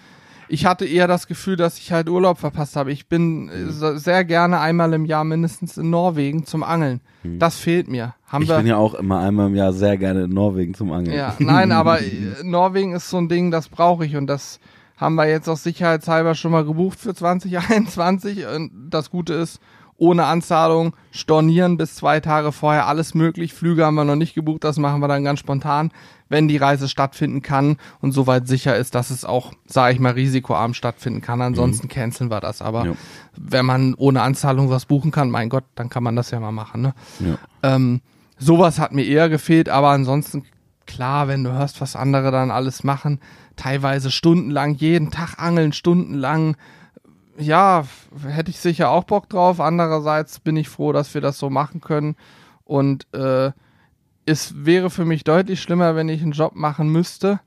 [0.49, 2.91] ich hatte eher das Gefühl, dass ich halt Urlaub verpasst habe.
[2.91, 6.99] Ich bin äh, se- sehr gerne einmal im Jahr mindestens in Norwegen zum Angeln.
[7.23, 8.15] Das fehlt mir.
[8.27, 10.91] Haben ich wir bin ja auch immer einmal im Jahr sehr gerne in Norwegen zum
[10.91, 11.15] Angeln.
[11.17, 14.59] ja, nein, aber äh, Norwegen ist so ein Ding, das brauche ich und das
[14.97, 18.45] haben wir jetzt auch sicherheitshalber schon mal gebucht für 2021.
[18.45, 19.59] Und das Gute ist,
[19.97, 23.53] ohne Anzahlung, stornieren bis zwei Tage vorher, alles möglich.
[23.53, 25.91] Flüge haben wir noch nicht gebucht, das machen wir dann ganz spontan,
[26.29, 30.13] wenn die Reise stattfinden kann und soweit sicher ist, dass es auch, sage ich mal,
[30.13, 31.41] risikoarm stattfinden kann.
[31.41, 31.91] Ansonsten mhm.
[31.91, 32.61] canceln wir das.
[32.61, 32.93] Aber ja.
[33.37, 36.51] wenn man ohne Anzahlung was buchen kann, mein Gott, dann kann man das ja mal
[36.51, 36.81] machen.
[36.81, 36.93] Ne?
[37.19, 37.37] Ja.
[37.61, 38.01] Ähm,
[38.37, 40.43] sowas hat mir eher gefehlt, aber ansonsten
[40.85, 43.19] klar, wenn du hörst, was andere dann alles machen,
[43.55, 46.55] teilweise stundenlang, jeden Tag angeln, stundenlang,
[47.37, 47.85] ja,
[48.27, 49.59] hätte ich sicher auch Bock drauf.
[49.59, 52.15] Andererseits bin ich froh, dass wir das so machen können.
[52.63, 53.51] Und äh,
[54.25, 57.39] es wäre für mich deutlich schlimmer, wenn ich einen Job machen müsste.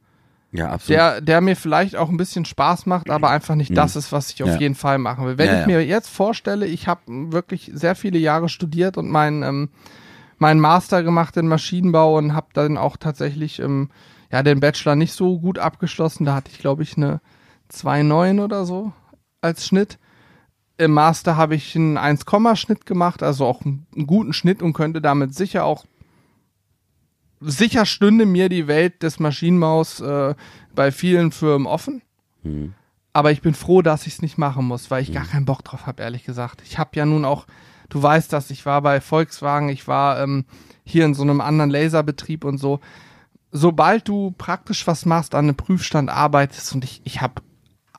[0.53, 0.99] Ja, absolut.
[0.99, 3.77] Der, der mir vielleicht auch ein bisschen Spaß macht, aber einfach nicht mhm.
[3.77, 4.59] das ist, was ich auf ja.
[4.59, 5.39] jeden Fall machen will.
[5.39, 9.43] Wenn ja, ich mir jetzt vorstelle, ich habe wirklich sehr viele Jahre studiert und meinen
[9.43, 9.69] ähm,
[10.39, 13.89] mein Master gemacht in Maschinenbau und habe dann auch tatsächlich ähm,
[14.31, 16.27] ja, den Bachelor nicht so gut abgeschlossen.
[16.27, 17.21] Da hatte ich, glaube ich, eine
[17.73, 18.93] 2,9 oder so
[19.47, 19.99] als Schnitt.
[20.79, 25.01] Im Master habe ich einen 1, Schnitt gemacht, also auch einen, guten Schnitt und könnte
[25.01, 25.87] damit sicher auch
[27.41, 30.35] sicher stünde mir die Welt des Maschinenbaus äh,
[30.75, 32.03] bei vielen Firmen offen.
[32.43, 32.75] Mhm.
[33.13, 35.15] Aber ich bin froh, dass ich es nicht machen muss, weil ich mhm.
[35.15, 36.63] gar keinen Bock drauf habe, ehrlich gesagt.
[36.65, 37.47] Ich habe ja nun auch,
[37.89, 40.45] du weißt das, ich war bei Volkswagen, ich war ähm,
[40.85, 42.81] hier in so einem anderen Laserbetrieb und so.
[43.53, 47.43] Sobald du praktisch was machst, an einem Prüfstand arbeitest und ich, ich habe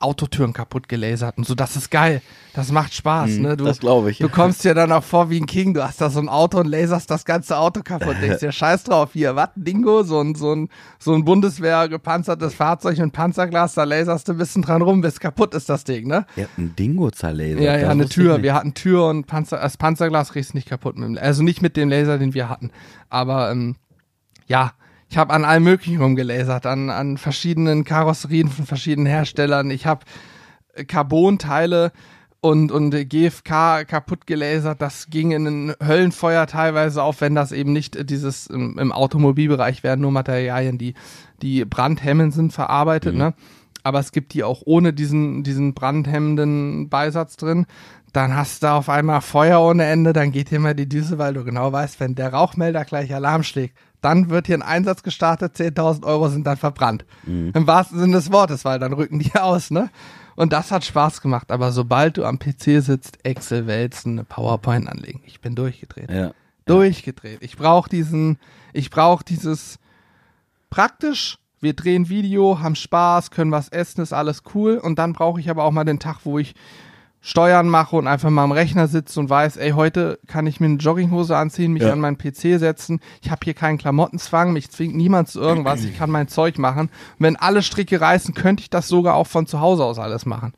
[0.00, 1.54] Autotüren kaputt gelasert und so.
[1.54, 2.22] Das ist geil.
[2.54, 3.30] Das macht Spaß.
[3.30, 3.56] Mm, ne?
[3.56, 4.18] du, das glaube ich.
[4.18, 5.74] Du kommst ja dann auch vor wie ein King.
[5.74, 8.16] Du hast da so ein Auto und laserst das ganze Auto kaputt.
[8.22, 9.36] Denkst dir, scheiß drauf hier.
[9.36, 9.50] Was?
[9.56, 10.02] Dingo?
[10.02, 13.74] So ein, so ein, so ein Bundeswehr gepanzertes Fahrzeug mit Panzerglas.
[13.74, 16.26] Da laserst du ein bisschen dran rum, bis kaputt ist das Ding, ne?
[16.36, 17.60] Ihr habt ein Dingo zerlasert.
[17.60, 18.42] Ja, ja, eine Tür.
[18.42, 21.62] Wir hatten Tür und Panzer, das Panzerglas kriegst du nicht kaputt mit dem, also nicht
[21.62, 22.70] mit dem Laser, den wir hatten.
[23.10, 23.76] Aber, ähm,
[24.46, 24.72] ja,
[25.10, 29.70] ich habe an allem Möglichen rumgelasert, an, an verschiedenen Karosserien von verschiedenen Herstellern.
[29.70, 30.04] Ich habe
[30.74, 31.92] äh, Carbon-Teile
[32.40, 34.80] und, und GFK kaputt gelasert.
[34.82, 39.82] Das ging in ein Höllenfeuer teilweise auf, wenn das eben nicht dieses im, im Automobilbereich
[39.82, 40.94] werden nur Materialien, die,
[41.42, 43.18] die brandhemmend sind, verarbeitet, mhm.
[43.18, 43.34] ne?
[43.84, 47.64] Aber es gibt die auch ohne diesen, diesen brandhemmenden Beisatz drin.
[48.12, 51.32] Dann hast du auf einmal Feuer ohne Ende, dann geht dir mal die Düse, weil
[51.32, 55.56] du genau weißt, wenn der Rauchmelder gleich Alarm schlägt, dann wird hier ein Einsatz gestartet,
[55.56, 57.04] 10.000 Euro sind dann verbrannt.
[57.24, 57.52] Mhm.
[57.54, 59.90] Im wahrsten Sinne des Wortes, weil dann rücken die aus, ne?
[60.36, 64.88] Und das hat Spaß gemacht, aber sobald du am PC sitzt, Excel wälzen, eine PowerPoint
[64.88, 66.10] anlegen, ich bin durchgedreht.
[66.10, 66.30] Ja.
[66.64, 67.38] Durchgedreht.
[67.42, 68.38] Ich brauche diesen,
[68.72, 69.80] ich brauche dieses
[70.70, 75.40] praktisch, wir drehen Video, haben Spaß, können was essen, ist alles cool und dann brauche
[75.40, 76.54] ich aber auch mal den Tag, wo ich
[77.20, 80.66] Steuern mache und einfach mal am Rechner sitze und weiß, ey, heute kann ich mir
[80.66, 81.92] eine Jogginghose anziehen, mich ja.
[81.92, 83.00] an meinen PC setzen.
[83.22, 86.88] Ich habe hier keinen Klamottenzwang, mich zwingt niemand zu irgendwas, ich kann mein Zeug machen.
[86.88, 90.26] Und wenn alle Stricke reißen, könnte ich das sogar auch von zu Hause aus alles
[90.26, 90.52] machen.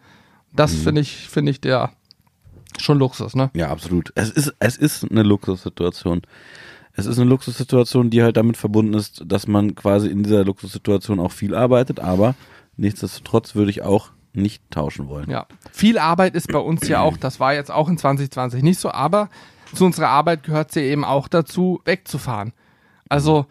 [0.53, 0.79] Das mhm.
[0.79, 1.93] finde ich, finde ich der
[2.79, 3.51] schon Luxus, ne?
[3.55, 4.13] Ja, absolut.
[4.15, 6.23] Es ist, es ist eine Luxussituation.
[6.93, 11.21] Es ist eine Luxussituation, die halt damit verbunden ist, dass man quasi in dieser Luxussituation
[11.21, 12.35] auch viel arbeitet, aber
[12.77, 15.29] nichtsdestotrotz würde ich auch nicht tauschen wollen.
[15.31, 18.79] Ja, viel Arbeit ist bei uns ja auch, das war jetzt auch in 2020 nicht
[18.79, 19.29] so, aber
[19.75, 22.53] zu unserer Arbeit gehört ja eben auch dazu, wegzufahren.
[23.09, 23.47] Also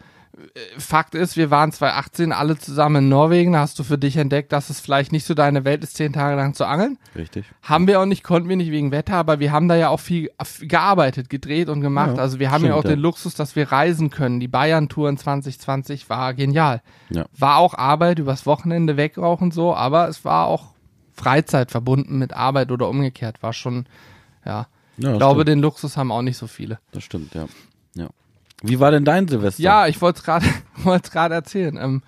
[0.78, 3.52] Fakt ist, wir waren 2018 alle zusammen in Norwegen.
[3.52, 6.12] Da hast du für dich entdeckt, dass es vielleicht nicht so deine Welt ist, zehn
[6.12, 6.98] Tage lang zu angeln.
[7.14, 7.46] Richtig.
[7.62, 10.00] Haben wir auch nicht, konnten wir nicht wegen Wetter, aber wir haben da ja auch
[10.00, 12.16] viel gearbeitet, gedreht und gemacht.
[12.16, 12.90] Ja, also wir haben ja auch ja.
[12.90, 14.40] den Luxus, dass wir reisen können.
[14.40, 16.82] Die Bayern-Tour in 2020 war genial.
[17.10, 17.26] Ja.
[17.36, 20.74] War auch Arbeit, übers Wochenende wegrauchen so, aber es war auch
[21.12, 23.42] Freizeit verbunden mit Arbeit oder umgekehrt.
[23.42, 23.86] War schon,
[24.44, 24.66] ja.
[24.96, 25.48] ich glaube, stimmt.
[25.48, 26.78] den Luxus haben auch nicht so viele.
[26.92, 27.46] Das stimmt, ja.
[27.94, 28.08] ja.
[28.62, 29.62] Wie war denn dein Silvester?
[29.62, 30.46] Ja, ich wollte es gerade
[30.76, 31.76] wollte gerade erzählen.
[31.76, 32.02] Ähm,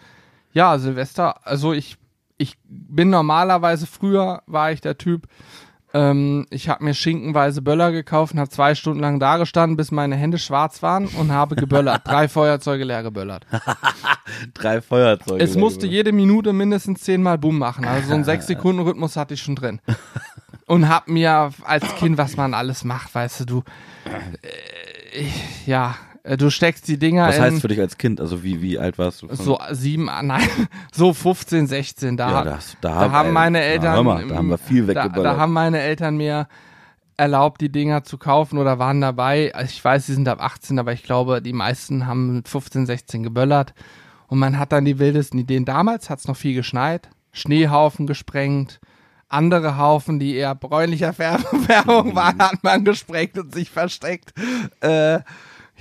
[0.53, 1.97] ja, Silvester, also ich
[2.43, 5.29] ich bin normalerweise früher war ich der Typ.
[5.95, 9.91] Ähm, ich habe mir schinkenweise Böller gekauft und habe zwei Stunden lang da gestanden, bis
[9.91, 12.03] meine Hände schwarz waren und habe geböllert.
[12.05, 13.47] Drei Feuerzeuge leer geböllert.
[14.55, 15.43] Drei Feuerzeuge.
[15.43, 17.85] Es musste jede Minute mindestens zehnmal Bumm machen.
[17.85, 19.81] Also so einen sechs Sekunden Rhythmus hatte ich schon drin.
[20.67, 23.63] Und hab mir als Kind, was man alles macht, weißt du, du,
[25.13, 25.27] äh,
[25.67, 28.21] ja, äh, du steckst die Dinger Was heißt für dich als Kind?
[28.21, 29.35] Also wie, wie alt warst du?
[29.35, 30.49] So sieben, ah, nein,
[30.93, 32.17] so 15, 16.
[32.17, 35.17] Da, ja, das, da, da haben meine Eltern, na, mal, da haben wir viel weggeballert.
[35.17, 36.47] Da, da haben meine Eltern mir
[37.17, 39.55] erlaubt, die Dinger zu kaufen oder waren dabei.
[39.55, 42.87] Also ich weiß, sie sind ab 18, aber ich glaube, die meisten haben mit 15,
[42.87, 43.75] 16 geböllert.
[44.29, 45.65] Und man hat dann die wildesten Ideen.
[45.65, 48.81] Damals hat es noch viel geschneit, Schneehaufen gesprengt,
[49.29, 54.33] andere Haufen, die eher bräunlicher Färbung waren, hat man gesprengt und sich versteckt.
[54.81, 55.21] Äh,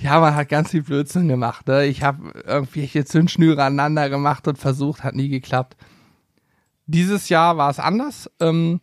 [0.02, 1.68] ja, man hat ganz viel Blödsinn gemacht.
[1.68, 1.86] Ne?
[1.86, 5.76] Ich habe irgendwelche Zündschnüre aneinander gemacht und versucht, hat nie geklappt.
[6.86, 8.30] dieses Jahr war es anders.
[8.40, 8.80] Ähm,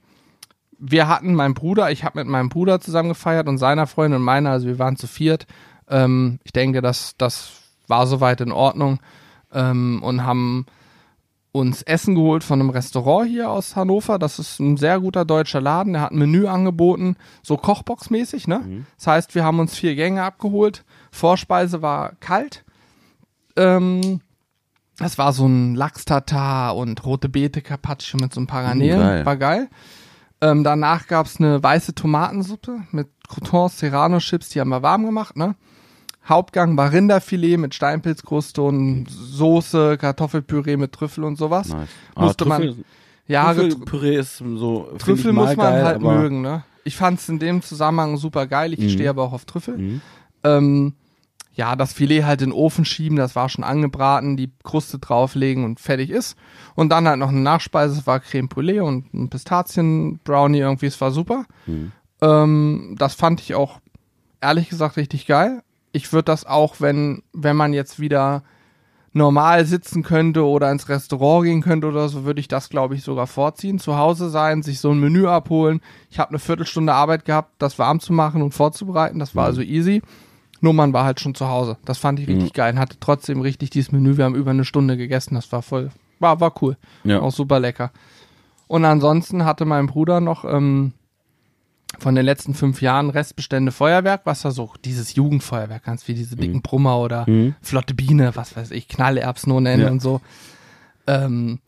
[0.79, 4.25] wir hatten meinen Bruder, ich habe mit meinem Bruder zusammen gefeiert und seiner Freundin und
[4.25, 5.45] meiner, also wir waren zu viert.
[5.89, 7.51] Ähm, ich denke, das, das
[7.87, 8.99] war soweit in Ordnung
[9.51, 10.65] ähm, und haben
[11.51, 14.19] uns Essen geholt von einem Restaurant hier aus Hannover.
[14.19, 15.93] Das ist ein sehr guter deutscher Laden.
[15.93, 18.47] Der hat ein Menü angeboten, so Kochbox-mäßig.
[18.47, 18.59] Ne?
[18.59, 18.85] Mhm.
[18.97, 20.85] Das heißt, wir haben uns vier Gänge abgeholt.
[21.11, 22.63] Vorspeise war kalt.
[23.55, 24.21] Ähm,
[24.97, 28.99] das war so ein Lachs-Tatar und rote Beete Carpaccio mit so ein paar Garnelen.
[28.99, 29.25] Geil.
[29.25, 29.69] War geil.
[30.41, 35.55] Ähm, danach gab's eine weiße Tomatensuppe mit Croutons, Serrano-Chips, die haben wir warm gemacht, ne?
[36.29, 41.69] Hauptgang war Rinderfilet mit Steinpilzkruste und Soße, Kartoffelpüree mit Trüffel und sowas.
[41.69, 41.89] Nice.
[42.15, 42.83] Musste man- Trüffel,
[43.27, 44.89] Ja, Trüffel, Trüffelpüree ist so.
[44.99, 46.63] Trüffel muss man geil, halt mögen, ne?
[46.83, 48.73] Ich fand's in dem Zusammenhang super geil.
[48.73, 48.89] Ich Mhm.
[48.89, 49.77] stehe aber auch auf Trüffel.
[49.77, 50.01] Mhm.
[50.43, 50.93] Ähm,
[51.53, 55.65] ja, das Filet halt in den Ofen schieben, das war schon angebraten, die Kruste drauflegen
[55.65, 56.37] und fertig ist.
[56.75, 60.99] Und dann halt noch eine Nachspeise, das war Creme Brûlée und ein Pistazien-Brownie irgendwie, es
[61.01, 61.45] war super.
[61.67, 61.91] Mhm.
[62.21, 63.79] Ähm, das fand ich auch,
[64.41, 65.61] ehrlich gesagt, richtig geil.
[65.91, 68.43] Ich würde das auch, wenn, wenn man jetzt wieder
[69.11, 73.03] normal sitzen könnte oder ins Restaurant gehen könnte oder so, würde ich das, glaube ich,
[73.03, 73.79] sogar vorziehen.
[73.79, 75.81] Zu Hause sein, sich so ein Menü abholen.
[76.11, 79.17] Ich habe eine Viertelstunde Arbeit gehabt, das warm zu machen und vorzubereiten.
[79.17, 79.47] Das war Mhm.
[79.47, 80.01] also easy.
[80.61, 81.77] Nur man war halt schon zu Hause.
[81.85, 82.53] Das fand ich richtig Mhm.
[82.53, 84.17] geil und hatte trotzdem richtig dieses Menü.
[84.17, 85.33] Wir haben über eine Stunde gegessen.
[85.35, 86.77] Das war voll, war, war cool.
[87.03, 87.21] Ja.
[87.21, 87.91] Auch super lecker.
[88.67, 90.93] Und ansonsten hatte mein Bruder noch ähm,
[91.97, 96.35] von den letzten fünf Jahren Restbestände Feuerwerk, was da so dieses Jugendfeuerwerk, ganz wie diese
[96.35, 97.55] dicken Brummer oder Mhm.
[97.61, 99.91] Flotte Biene, was weiß ich, Knallerbsen ohne Ende Ja.
[99.91, 100.21] und so.
[101.07, 101.59] Ähm,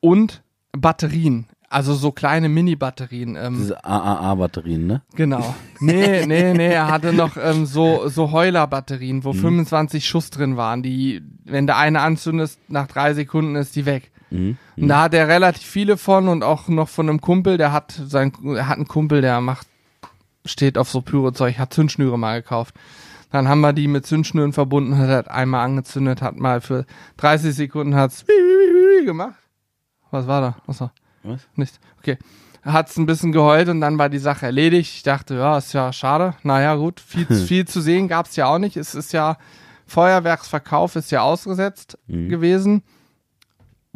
[0.00, 3.34] und Batterien, also so kleine Mini-Batterien.
[3.36, 5.02] Ähm, Diese AAA-Batterien, ne?
[5.16, 5.54] Genau.
[5.80, 9.24] Nee, nee, nee, er hatte noch ähm, so, so Heuler-Batterien, Mhm.
[9.24, 13.84] wo 25 Schuss drin waren, die, wenn der eine anzündest, nach drei Sekunden ist die
[13.84, 14.10] weg.
[14.30, 14.56] Mhm.
[14.76, 17.92] Und da hat er relativ viele von und auch noch von einem Kumpel, der hat
[18.06, 19.66] sein, er hat einen Kumpel, der macht,
[20.44, 22.74] steht auf so Pyrozeug, hat Zündschnüre mal gekauft.
[23.32, 26.86] Dann haben wir die mit Zündschnüren verbunden, hat einmal angezündet, hat mal für
[27.18, 28.24] 30 Sekunden hat's
[29.04, 29.34] gemacht.
[30.10, 30.56] Was war da?
[30.66, 30.90] Achso.
[31.22, 31.40] Was?
[31.56, 31.80] Nichts.
[31.98, 32.18] Okay.
[32.64, 34.92] Hat's ein bisschen geheult und dann war die Sache erledigt.
[34.96, 36.34] Ich dachte, ja, ist ja schade.
[36.42, 38.76] Naja, gut, viel, viel zu sehen gab's ja auch nicht.
[38.76, 39.36] Es ist ja,
[39.86, 42.28] Feuerwerksverkauf ist ja ausgesetzt Mhm.
[42.28, 42.82] gewesen.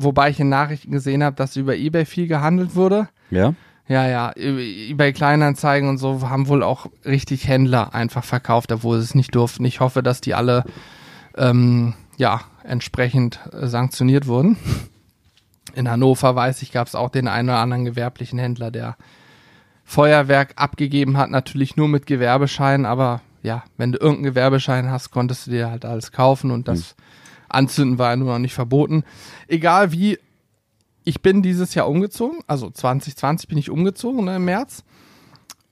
[0.02, 3.08] Wobei ich in Nachrichten gesehen habe, dass über Ebay viel gehandelt wurde.
[3.30, 3.54] Ja?
[3.86, 9.04] Ja, ja, eBay Kleinanzeigen und so haben wohl auch richtig Händler einfach verkauft, obwohl sie
[9.04, 9.64] es nicht durften.
[9.64, 10.64] Ich hoffe, dass die alle
[11.36, 14.56] ähm, ja entsprechend äh, sanktioniert wurden.
[15.74, 18.96] In Hannover weiß ich, gab es auch den einen oder anderen gewerblichen Händler, der
[19.84, 25.48] Feuerwerk abgegeben hat, natürlich nur mit Gewerbeschein, aber ja, wenn du irgendeinen Gewerbeschein hast, konntest
[25.48, 26.94] du dir halt alles kaufen und das
[27.50, 29.04] Anzünden war ja nur noch nicht verboten.
[29.48, 30.18] Egal wie,
[31.04, 34.84] ich bin dieses Jahr umgezogen, also 2020 bin ich umgezogen ne, im März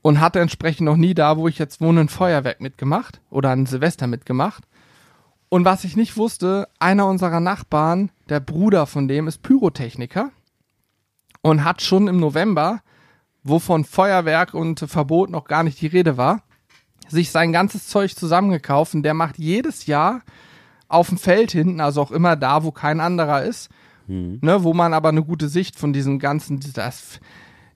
[0.02, 3.66] und hatte entsprechend noch nie da, wo ich jetzt wohne, ein Feuerwerk mitgemacht oder ein
[3.66, 4.64] Silvester mitgemacht.
[5.48, 10.30] Und was ich nicht wusste, einer unserer Nachbarn, der Bruder von dem, ist Pyrotechniker
[11.40, 12.80] und hat schon im November,
[13.42, 16.42] wo von Feuerwerk und Verbot noch gar nicht die Rede war,
[17.08, 20.20] sich sein ganzes Zeug zusammengekauft und der macht jedes Jahr
[20.88, 23.68] auf dem Feld hinten, also auch immer da, wo kein anderer ist,
[24.06, 24.38] Mhm.
[24.40, 27.20] ne, wo man aber eine gute Sicht von diesem ganzen, das,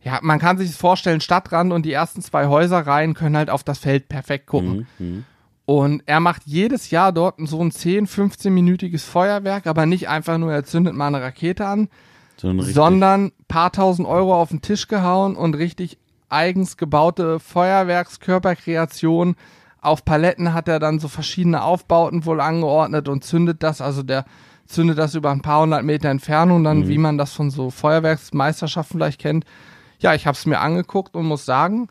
[0.02, 3.62] ja, man kann sich das vorstellen, Stadtrand und die ersten zwei Häuserreihen können halt auf
[3.64, 4.86] das Feld perfekt gucken.
[4.98, 5.06] Mhm.
[5.06, 5.24] Mhm.
[5.64, 10.52] Und er macht jedes Jahr dort so ein 10, 15-minütiges Feuerwerk, aber nicht einfach nur,
[10.52, 11.88] er zündet mal eine Rakete an,
[12.36, 15.98] So ein sondern paar tausend Euro auf den Tisch gehauen und richtig
[16.30, 19.36] eigens gebaute Feuerwerkskörperkreation.
[19.82, 24.24] Auf Paletten hat er dann so verschiedene Aufbauten wohl angeordnet und zündet das, also der
[24.64, 26.88] zündet das über ein paar hundert Meter Entfernung, dann Mhm.
[26.88, 29.44] wie man das von so Feuerwerksmeisterschaften vielleicht kennt.
[29.98, 31.88] Ja, ich habe es mir angeguckt und muss sagen,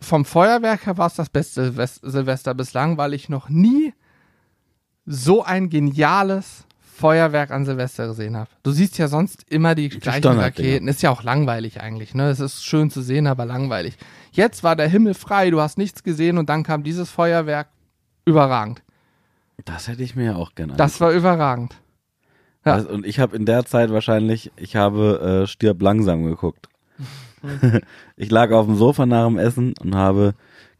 [0.00, 3.92] vom Feuerwerk her war es das beste Silvest- Silvester bislang, weil ich noch nie
[5.06, 6.66] so ein geniales
[7.00, 8.50] Feuerwerk an Silvester gesehen habe.
[8.62, 10.68] Du siehst ja sonst immer die gleichen Standarddinger.
[10.68, 10.88] Raketen.
[10.88, 12.28] Ist ja auch langweilig eigentlich, ne?
[12.28, 13.96] Es ist schön zu sehen, aber langweilig.
[14.32, 17.68] Jetzt war der Himmel frei, du hast nichts gesehen und dann kam dieses Feuerwerk
[18.26, 18.82] überragend.
[19.64, 21.74] Das hätte ich mir ja auch gerne Das war überragend.
[22.64, 22.74] ja.
[22.74, 26.68] Also, und ich habe in der Zeit wahrscheinlich, ich habe äh, Stirb langsam geguckt.
[28.16, 30.34] ich lag auf dem Sofa nach dem Essen und habe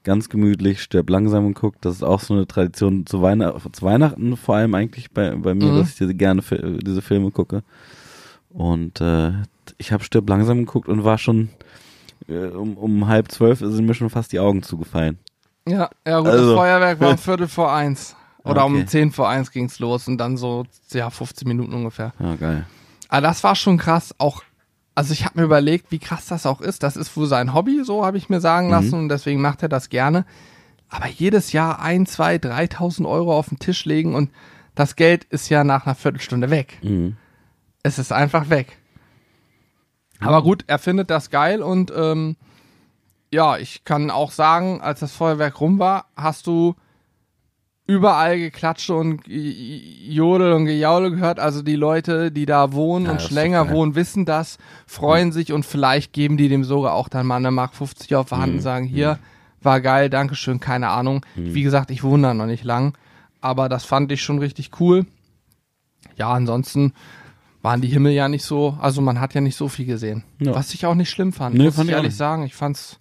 [0.04, 1.78] ganz gemütlich Stirb langsam geguckt.
[1.84, 3.40] Das ist auch so eine Tradition zu, Weihn
[3.72, 5.78] zu Weihnachten vor allem eigentlich bei, bei mir, Mhm.
[5.78, 6.42] dass ich diese, gerne
[6.82, 7.62] diese Filme gucke.
[8.50, 9.32] Und äh,
[9.78, 11.50] ich habe Stirb langsam geguckt und war schon
[12.28, 15.18] äh, um, um halb zwölf sind mir schon fast die Augen zugefallen.
[15.68, 18.16] Ja, ja gut, Also- das Feuerwerk war um Viertel vor eins.
[18.42, 18.86] Oder um Okay.
[18.86, 22.14] zehn vor eins ging's los und dann so, ja, 15 Minuten ungefähr.
[22.18, 22.66] Ja, geil.
[23.10, 24.14] Aber das war schon krass.
[24.16, 24.42] Auch
[24.94, 26.82] also ich habe mir überlegt, wie krass das auch ist.
[26.82, 29.68] Das ist wohl sein Hobby, so habe ich mir sagen lassen und deswegen macht er
[29.68, 30.26] das gerne.
[30.88, 34.30] Aber jedes Jahr ein, zwei, 3.000 Euro auf den Tisch legen und
[34.74, 36.78] das Geld ist ja nach einer Viertelstunde weg.
[36.82, 37.16] Mhm.
[37.82, 38.78] Es ist einfach weg.
[40.18, 42.36] Aber gut, er findet das geil und ähm,
[43.32, 46.74] ja, ich kann auch sagen, als das Feuerwerk rum war, hast du
[47.90, 51.40] überall Geklatsche und Jodel und Gejaule gehört.
[51.40, 53.74] Also die Leute, die da wohnen Ja, und schon länger geil.
[53.74, 57.50] wohnen, wissen das, freuen sich und vielleicht geben die dem sogar auch dann mal eine
[57.50, 58.58] Mark 50 auf die Hand Mhm.
[58.58, 59.18] und sagen, hier,
[59.62, 61.24] war geil, Dankeschön, keine Ahnung.
[61.34, 62.94] Wie gesagt, ich wohne da noch nicht lang,
[63.40, 65.04] aber das fand ich schon richtig cool.
[66.16, 66.92] Ja, ansonsten
[67.62, 70.24] waren die Himmel ja nicht so, also man hat ja nicht so viel gesehen.
[70.38, 70.54] Ja.
[70.54, 72.44] Was ich auch nicht schlimm fand, Nee, muss fand ich ehrlich sagen.
[72.44, 72.98] Ich fand's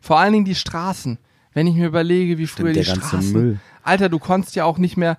[0.00, 1.18] vor allen Dingen die Straßen.
[1.54, 3.32] Wenn ich mir überlege, wie früher der die Straßen.
[3.32, 3.60] Müll.
[3.88, 5.18] Alter, du konntest ja auch nicht mehr.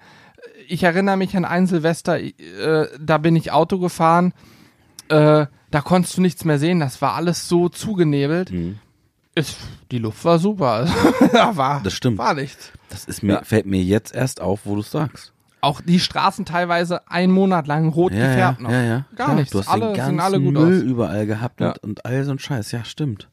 [0.67, 4.33] Ich erinnere mich an ein Silvester, äh, da bin ich Auto gefahren,
[5.09, 6.79] äh, da konntest du nichts mehr sehen.
[6.79, 8.51] Das war alles so zugenebelt.
[8.51, 8.79] Mhm.
[9.35, 9.57] Ist,
[9.91, 10.67] die Luft war super.
[10.71, 10.93] Also,
[11.33, 12.17] da war, Das stimmt.
[12.17, 12.71] war nichts.
[12.89, 13.43] Das ist mir, Ja.
[13.43, 15.33] fällt mir jetzt erst auf, wo du es sagst.
[15.61, 18.71] Auch die Straßen teilweise einen Monat lang rot Ja, gefärbt ja, noch.
[18.71, 19.05] ja, ja.
[19.15, 19.51] Gar Klar, nichts.
[19.51, 20.81] Du hast alle den ganzen alle Müll aus.
[20.83, 21.71] überall gehabt Ja.
[21.71, 22.71] und, und all so ein Scheiß.
[22.71, 23.27] Ja, stimmt.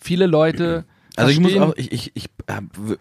[0.00, 0.84] Viele Leute.
[1.16, 2.28] Also ich muss auch, ich, ich, ich,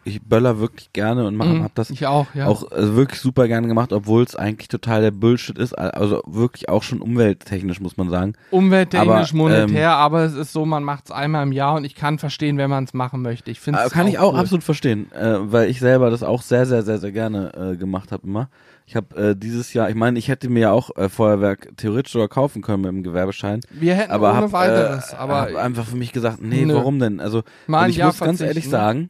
[0.03, 2.47] ich böller wirklich gerne und mach, Mhm, hab das ich auch, ja.
[2.47, 5.73] auch äh, wirklich super gerne gemacht, obwohl es eigentlich total der Bullshit ist.
[5.73, 8.33] Also wirklich auch schon umwelttechnisch, muss man sagen.
[8.51, 11.95] Umwelttechnisch, Aber, monetär, aber es ist so, man macht es einmal im Jahr und ich
[11.95, 13.51] kann verstehen, wenn man es machen möchte.
[13.51, 16.65] Ich finde Äh, kann ich auch absolut verstehen, äh, weil ich selber das auch sehr,
[16.65, 18.49] sehr, sehr, sehr gerne äh, gemacht habe immer.
[18.87, 22.13] Ich habe äh, dieses Jahr, ich meine, ich hätte mir ja auch äh, Feuerwerk theoretisch
[22.13, 23.61] sogar kaufen können mit dem Gewerbeschein.
[23.71, 26.75] Wir hätten aber ohne hab, weiteres, äh, aber hab einfach für mich gesagt, nee, Nö.
[26.75, 27.19] warum denn?
[27.19, 28.71] Also Mal ich Jahr muss ganz ehrlich verzichten.
[28.71, 29.09] sagen,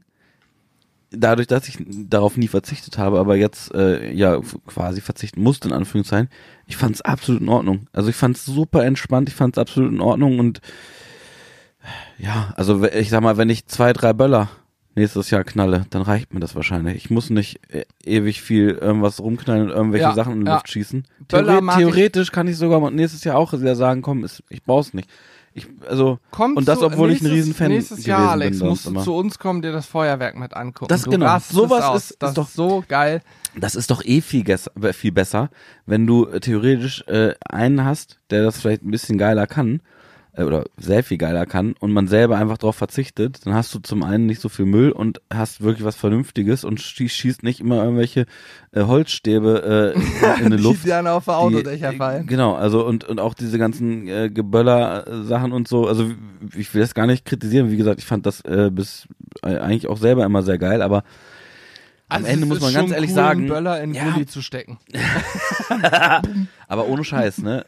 [1.11, 5.73] dadurch, dass ich darauf nie verzichtet habe, aber jetzt äh, ja quasi verzichten musste in
[5.73, 6.29] Anführungszeichen,
[6.67, 7.88] ich fand es absolut in Ordnung.
[7.91, 10.61] Also ich fand es super entspannt, ich fand es absolut in Ordnung und
[12.17, 14.49] ja, also ich sag mal, wenn ich zwei, drei Böller
[14.95, 16.95] nächstes Jahr knalle, dann reicht mir das wahrscheinlich.
[16.95, 20.53] Ich muss nicht äh, ewig viel irgendwas rumknallen und irgendwelche Ja, Sachen in die ja.
[20.55, 21.05] Luft schießen.
[21.27, 24.43] Böller Theore mag ich- theoretisch kann ich sogar nächstes Jahr auch wieder sagen, komm, ist,
[24.49, 25.10] ich brauch's nicht.
[25.58, 28.67] Ich, also, Kommt und das, obwohl ich ein nächstes- Riesenfan Nächstes gewesen Jahr, Alex, bin
[28.67, 30.89] musst du zu uns kommen, dir das Feuerwerk mit angucken.
[30.89, 31.38] Das du genau.
[31.39, 33.21] Sowas ist- das ist doch- so geil.
[33.58, 35.49] Das ist doch eh viel, äh, viel besser,
[35.86, 39.79] wenn du äh, theoretisch äh, einen hast, der das vielleicht ein bisschen geiler kann
[40.38, 44.04] oder sehr viel geiler kann und man selber einfach darauf verzichtet, dann hast du zum
[44.04, 48.26] einen nicht so viel Müll und hast wirklich was Vernünftiges und schießt, nicht immer irgendwelche
[48.71, 50.84] äh, Holzstäbe äh, in die Luft.
[50.84, 52.28] Die dann auf die- Autodächer äh, fallen.
[52.28, 56.12] Genau, also und, und auch diese ganzen äh, Geböller-Sachen und so, also
[56.56, 59.08] ich will das gar nicht kritisieren, wie gesagt, ich fand das äh, bis
[59.43, 61.04] äh, eigentlich auch selber immer sehr geil, aber
[62.07, 64.03] am Also Ende muss man ganz ehrlich cool, sagen, Böller in ja.
[64.09, 64.77] Gully zu stecken.
[66.67, 67.65] Aber ohne Scheiß, ne?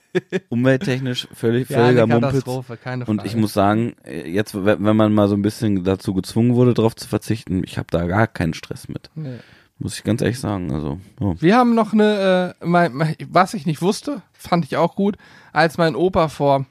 [0.50, 2.30] Umwelttechnisch völlig, Ja, völliger Mumpitz.
[2.30, 3.19] Katastrophe, keine Frage.
[3.19, 6.95] Und ich muss sagen, jetzt, wenn man mal so ein bisschen dazu gezwungen wurde, darauf
[6.95, 9.10] zu verzichten, ich habe da gar keinen Stress mit.
[9.15, 9.38] Nee.
[9.80, 10.71] Muss ich ganz ehrlich sagen.
[10.71, 11.34] Also, ja.
[11.39, 15.17] Wir haben noch eine, äh, mein, mein, was ich nicht wusste, fand ich auch gut,
[15.54, 16.65] als mein Opa vor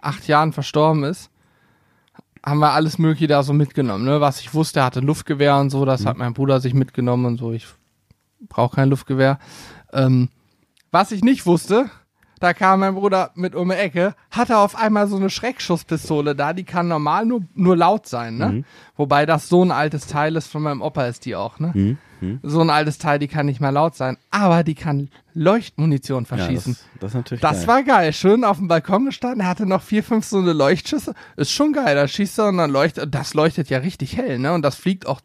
[0.00, 1.30] acht Jahren verstorben ist,
[2.44, 4.04] haben wir alles Mögliche da so mitgenommen.
[4.04, 4.20] Ne?
[4.20, 7.52] Was ich wusste, hatte Luftgewehr und so, das hat mein Bruder sich mitgenommen und so.
[7.52, 7.66] Ich
[8.48, 9.38] brauche kein Luftgewehr.
[9.92, 10.28] Ähm,
[10.90, 11.90] was ich nicht wusste,
[12.40, 16.52] da kam mein Bruder mit um die Ecke, hatte auf einmal so eine Schreckschusspistole da,
[16.52, 18.64] die kann normal nur, nur laut sein, ne?
[18.96, 21.72] Wobei das so ein altes Teil ist, von meinem Opa ist die auch, ne?
[21.74, 22.40] Hm, hm.
[22.42, 26.36] So ein altes Teil, die kann nicht mehr laut sein, aber die kann Leuchtmunition Ja,
[26.36, 26.74] verschießen.
[26.74, 27.66] das, das ist natürlich das geil.
[27.68, 28.12] war geil.
[28.12, 31.14] Schön auf dem Balkon gestanden, er hatte noch vier, fünf so eine Leuchtschüsse.
[31.36, 34.52] Ist schon geil, da schießt er und dann leuchtet, das leuchtet ja richtig hell, ne?
[34.52, 35.20] Und das fliegt auch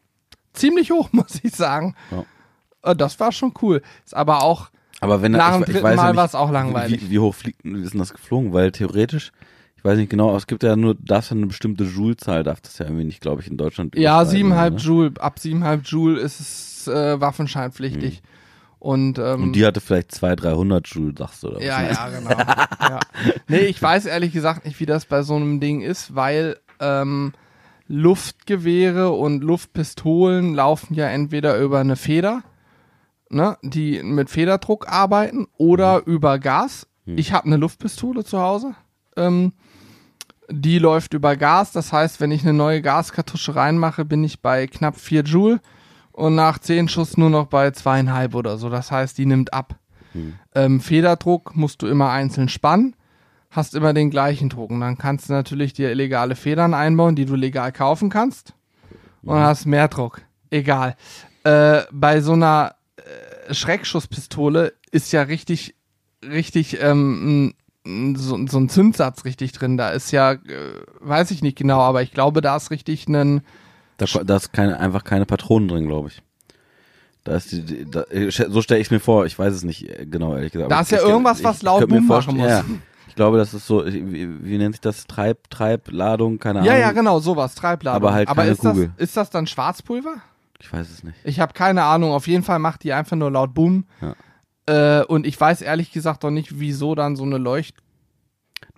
[0.53, 1.95] ziemlich hoch, muss ich sagen.
[2.11, 2.91] Ja.
[2.91, 3.81] Äh, Das war schon cool.
[4.05, 4.69] Ist aber auch,
[5.01, 7.01] Aber wenn er- nach dem ich, ich dritten weiß ja Mal nicht, war's auch langweilig.
[7.01, 8.53] Wie, wie hoch fliegt, ist denn das geflogen?
[8.53, 9.31] Weil theoretisch,
[9.77, 12.77] ich weiß nicht genau, es gibt ja nur, darfst ja eine bestimmte Joule-Zahl, darf das
[12.77, 13.95] ja irgendwie nicht, glaube ich, in Deutschland.
[13.97, 14.79] ja, siebeneinhalb ne?
[14.79, 18.21] Joule, ab siebeneinhalb Joule ist es äh, waffenscheinpflichtig.
[18.79, 19.43] Und, ähm.
[19.43, 21.63] Und die hatte vielleicht 200, 300 Joule, sagst du, oder was?
[21.63, 22.29] Ja, ja, genau.
[22.81, 22.99] ja.
[23.47, 27.33] Nee, ich weiß ehrlich gesagt nicht, wie das bei so einem Ding ist, weil ähm,
[28.05, 32.43] Luftgewehre und Luftpistolen laufen ja entweder über eine Feder,
[33.29, 36.03] ne, die mit Federdruck arbeiten, oder Mhm.
[36.13, 36.87] über Gas.
[37.07, 38.73] Ich habe eine Luftpistole zu Hause.
[39.15, 39.53] Ähm,
[40.49, 44.67] die läuft über Gas, das heißt, wenn ich eine neue Gaskartusche reinmache, bin ich bei
[44.67, 45.59] knapp 4 Joule
[46.11, 48.69] und nach 10 Schuss nur noch bei zweieinhalb oder so.
[48.69, 49.75] Das heißt, die nimmt ab.
[50.53, 52.95] Ähm, Federdruck musst du immer einzeln spannen,
[53.51, 54.69] hast immer den gleichen Druck.
[54.71, 58.53] Und dann kannst du natürlich dir illegale Federn einbauen, die du legal kaufen kannst.
[59.23, 60.21] Und hast mehr Druck.
[60.51, 60.95] Egal.
[61.43, 62.75] Äh, bei so einer
[63.51, 65.75] Schreckschusspistole ist ja richtig,
[66.23, 67.53] richtig ähm,
[67.85, 69.77] so, so ein Zündsatz richtig drin.
[69.77, 70.39] Da ist ja, äh,
[70.99, 73.41] weiß ich nicht genau, aber ich glaube, da ist richtig ein.
[73.97, 76.21] Da, da ist keine, einfach keine Patronen drin, glaube ich.
[77.23, 79.89] Da ist die, die da, so stelle ich es mir vor, ich weiß es nicht
[79.89, 80.71] äh, genau, ehrlich gesagt.
[80.71, 82.49] Da ist ja irgendwas, was laut Boom machen muss.
[82.49, 82.63] Ja,
[83.07, 85.07] ich glaube, das ist so, wie, wie nennt sich das?
[85.07, 86.71] Treib, Treibladung, keine Ahnung.
[86.71, 87.95] Ja, ja, genau, sowas, Treibladung.
[87.95, 88.91] Aber halt keine Aber ist Kugel.
[88.97, 90.15] Das, ist das dann Schwarzpulver?
[90.59, 91.17] Ich weiß es nicht.
[91.23, 92.11] Ich habe keine Ahnung.
[92.11, 93.85] Auf jeden Fall macht die einfach nur laut Boom.
[94.01, 94.15] Ja.
[94.67, 97.75] Äh, und ich weiß ehrlich gesagt doch nicht, wieso dann so eine Leucht.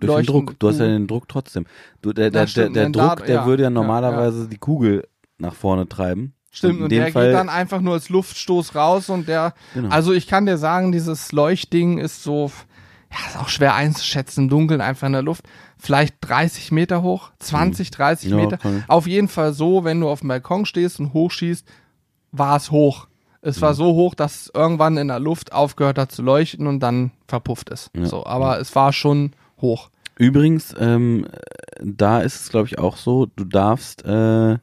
[0.00, 0.58] den leuchtende Druck.
[0.58, 0.98] Du hast ja Kugel.
[0.98, 1.66] den Druck trotzdem.
[2.02, 4.48] Du, der der, Ja, der, stimmt, der den Druck, der ja, würde ja ja, normalerweise
[4.48, 5.08] die Kugel
[5.38, 6.34] nach vorne treiben.
[6.50, 9.54] Stimmt, und dem der Fall, geht dann einfach nur als Luftstoß raus und der.
[9.74, 9.88] Genau.
[9.90, 12.50] Also ich kann dir sagen, dieses Leuchtding ist so.
[13.10, 15.44] Ja, ist auch schwer einzuschätzen im Dunkeln, einfach in der Luft.
[15.78, 18.38] Vielleicht 30 Meter hoch, 20, 30 Hm.
[18.38, 18.58] Ja, Meter.
[18.88, 21.66] Auf jeden Fall so, wenn du auf dem Balkon stehst und hochschießt,
[22.32, 23.06] war es hoch.
[23.40, 26.80] Es war so hoch, dass es irgendwann in der Luft aufgehört hat zu leuchten und
[26.80, 27.90] dann verpufft ist.
[27.96, 28.06] Ja.
[28.06, 29.90] So, aber es war schon hoch.
[30.16, 31.26] Übrigens, ähm,
[31.80, 34.58] da ist es, glaube ich, auch so, du darfst äh,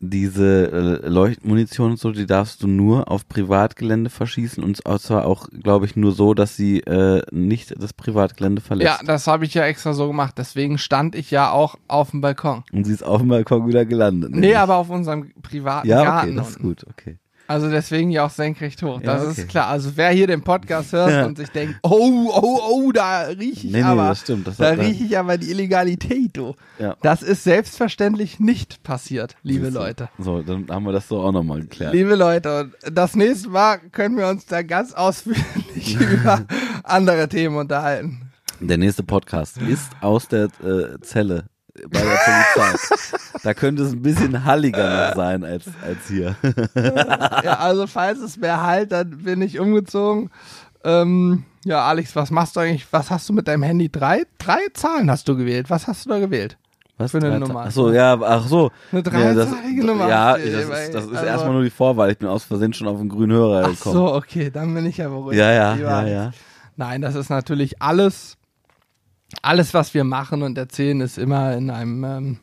[0.00, 5.48] diese äh, Leuchtmunition und so, die darfst du nur auf Privatgelände verschießen und zwar auch,
[5.48, 9.00] glaube ich, nur so, dass sie äh, nicht das Privatgelände verlässt.
[9.00, 10.34] Ja, das habe ich ja extra so gemacht.
[10.38, 12.62] Deswegen stand ich ja auch auf dem Balkon.
[12.72, 14.34] Und sie ist auf dem Balkon wieder gelandet.
[14.34, 16.36] Nee, aber auf unserem privaten Ja, okay, Garten.
[16.36, 17.18] das ist gut, okay.
[17.48, 19.00] Also deswegen ja auch senkrecht hoch.
[19.00, 19.40] Ja, Das okay.
[19.40, 19.68] ist klar.
[19.68, 21.24] Also wer hier den Podcast hört Ja.
[21.24, 24.46] und sich denkt, oh, oh, oh, da rieche ich Nee, nee, aber, das stimmt.
[24.46, 26.54] Das da rieche ich aber die Illegalität, du.
[26.78, 26.94] Ja.
[27.00, 29.70] Das ist selbstverständlich nicht passiert, liebe.
[29.70, 30.10] Leute.
[30.18, 31.94] So, dann haben wir das so auch nochmal geklärt.
[31.94, 36.44] Liebe Leute, das nächste Mal können wir uns da ganz ausführlich über
[36.84, 38.30] andere Themen unterhalten.
[38.60, 41.44] Der nächste Podcast ist aus der äh, Zelle
[41.88, 42.16] bei der
[42.54, 43.06] Polizei.
[43.42, 46.34] da könnte es ein bisschen halliger noch sein als, als hier.
[47.44, 50.30] Ja, also falls es mehr halt, dann bin ich umgezogen.
[50.84, 52.86] Ähm, ja, Alex, was machst du eigentlich?
[52.90, 53.90] Was hast du mit deinem Handy?
[53.90, 55.70] Drei, drei Zahlen hast du gewählt.
[55.70, 56.56] Was hast du da gewählt?
[56.98, 57.64] Was Für eine Drei- Nummer.
[57.66, 58.70] Ach so, ja, ach so.
[58.90, 62.10] Eine das, dreizahlige Nummer Ja, das ist, das ist Also- erstmal nur die Vorwahl.
[62.10, 63.94] Ich bin aus Versehen schon auf den grünen Hörer Ach gekommen.
[63.94, 65.38] so, okay, dann bin ich ja beruhigt.
[65.38, 66.30] Ja, ja, ja, ja.
[66.76, 68.36] Nein, das ist natürlich alles,
[69.42, 72.38] alles, was wir machen und erzählen, ist immer in einem ähm,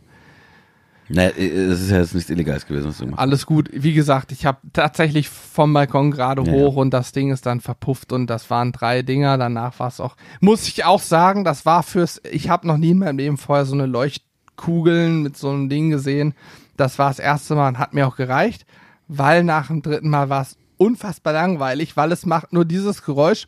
[1.08, 3.24] Nee, es ist ja jetzt nichts Illegales gewesen, was du gemacht hast.
[3.24, 3.70] alles gut.
[3.72, 7.62] Wie gesagt, ich habe tatsächlich vom Balkon gerade Ja, hoch und das Ding ist dann
[7.62, 9.38] verpufft und das waren drei Dinger.
[9.38, 12.90] Danach war es auch, muss ich auch sagen, das war fürs, ich habe noch nie
[12.92, 16.34] in meinem Leben vorher so eine Leuchtkugeln mit so einem Ding gesehen.
[16.76, 18.66] Das war das erste Mal und hat mir auch gereicht,
[19.08, 23.48] weil nach dem dritten Mal war es unfassbar langweilig, weil es macht nur dieses Geräusch,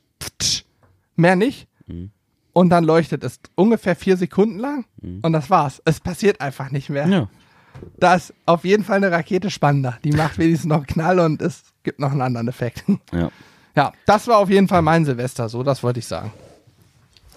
[1.16, 1.68] mehr nicht.
[1.88, 2.12] Mhm.
[2.58, 4.86] Und dann leuchtet es ungefähr vier Sekunden lang
[5.22, 5.80] und das war's.
[5.86, 7.06] Es passiert einfach nicht mehr.
[7.06, 7.12] Mhm.
[7.14, 7.30] Ja.
[8.00, 10.00] Da ist auf jeden Fall eine Rakete spannender.
[10.04, 12.84] Die macht wenigstens noch einen Knall und es gibt noch einen anderen Effekt.
[13.14, 13.30] ja.
[13.76, 16.34] Ja, das war auf jeden Fall mein Silvester, so, das wollte ich sagen.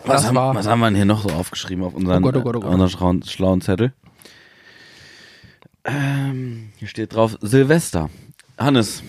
[0.07, 2.41] Was haben, was haben wir denn hier noch so aufgeschrieben auf unseren, Oh Gott, oh
[2.43, 2.71] Gott, oh Gott.
[2.71, 3.93] äh, unseren schlauen, schlauen Zettel?
[5.85, 8.09] Ähm, hier steht drauf Silvester.
[8.57, 9.03] Hannes,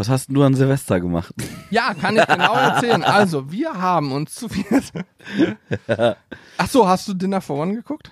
[0.00, 1.34] was hast du an Silvester gemacht?
[1.68, 3.04] Ja, kann ich genau erzählen.
[3.04, 4.64] Also, wir haben uns zu viel.
[6.56, 8.10] Ach so, hast du Dinner for One geguckt?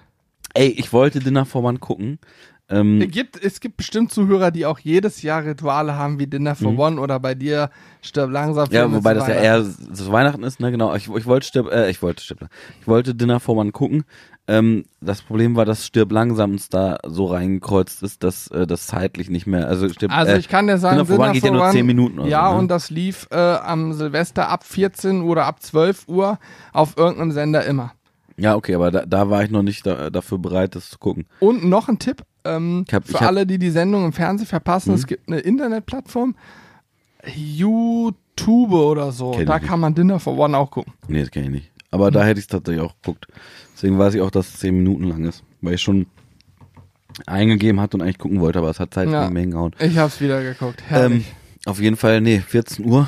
[0.53, 2.19] Ey, ich wollte Dinner for One gucken.
[2.69, 6.55] Ähm, Es gibt, es gibt bestimmt Zuhörer, die auch jedes Jahr Rituale haben wie Dinner
[6.55, 7.71] for One oder bei dir
[8.03, 8.69] stirb langsam.
[8.69, 8.75] Mhm.
[8.75, 10.95] ja, wobei das ja eher zu Weihnachten ist, ne, genau.
[10.95, 12.51] Ich, ich wollte Stirb, äh, ich wollte Stirb,
[12.83, 14.05] ich wollte Dinner for One gucken.
[14.51, 18.87] Ähm, das Problem war, dass Stirb langsam uns da so reingekreuzt ist, dass äh, das
[18.87, 21.71] zeitlich nicht mehr, also Stirb, Also äh, ich kann dir sagen, One geht ja nur
[21.71, 22.59] 10 Minuten oder Ja, so, ne?
[22.61, 26.39] und das lief äh, am Silvester ab 14 oder ab 12 Uhr
[26.73, 27.93] auf irgendeinem Sender immer.
[28.39, 31.27] Ja, okay, aber da, da war ich noch nicht da, dafür bereit, das zu gucken.
[31.41, 33.27] Und noch ein Tipp ähm, Ich hab- für hab- Mhm.
[33.27, 34.95] alle, die die Sendung im Fernsehen verpassen.
[34.95, 36.37] Es gibt eine Internetplattform,
[37.35, 39.39] YouTube oder so.
[39.45, 40.93] Da kann man Dinner for One auch gucken.
[41.09, 41.71] Nee, das kenne ich nicht.
[41.91, 43.27] Aber da hätte ich es tatsächlich auch geguckt.
[43.79, 45.45] Deswegen weiß ich auch, dass es 10 Minuten lang ist.
[45.61, 46.07] Weil ich schon
[47.27, 49.23] eingegeben hatte und eigentlich gucken wollte, aber es hat zeitlich Ja.
[49.23, 49.73] nicht mehr hingehauen.
[49.79, 50.83] Ich hab's wieder geguckt.
[50.91, 51.25] Ähm,
[51.65, 53.07] auf jeden Fall, nee, 14 Uhr.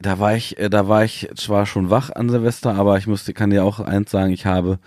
[0.00, 3.32] Da war ich, äh, da war ich zwar schon wach an Silvester, aber ich musste,
[3.34, 4.78] kann dir auch eins sagen, ich habe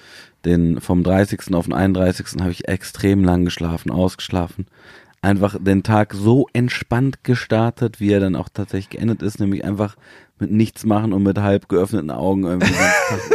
[0.45, 1.53] den vom 30.
[1.55, 2.39] auf den 31.
[2.39, 4.67] habe ich extrem lang geschlafen, ausgeschlafen.
[5.21, 9.97] Einfach den Tag so entspannt gestartet, wie er dann auch tatsächlich geendet ist, nämlich einfach
[10.39, 12.73] mit nichts machen und mit halb geöffneten Augen irgendwie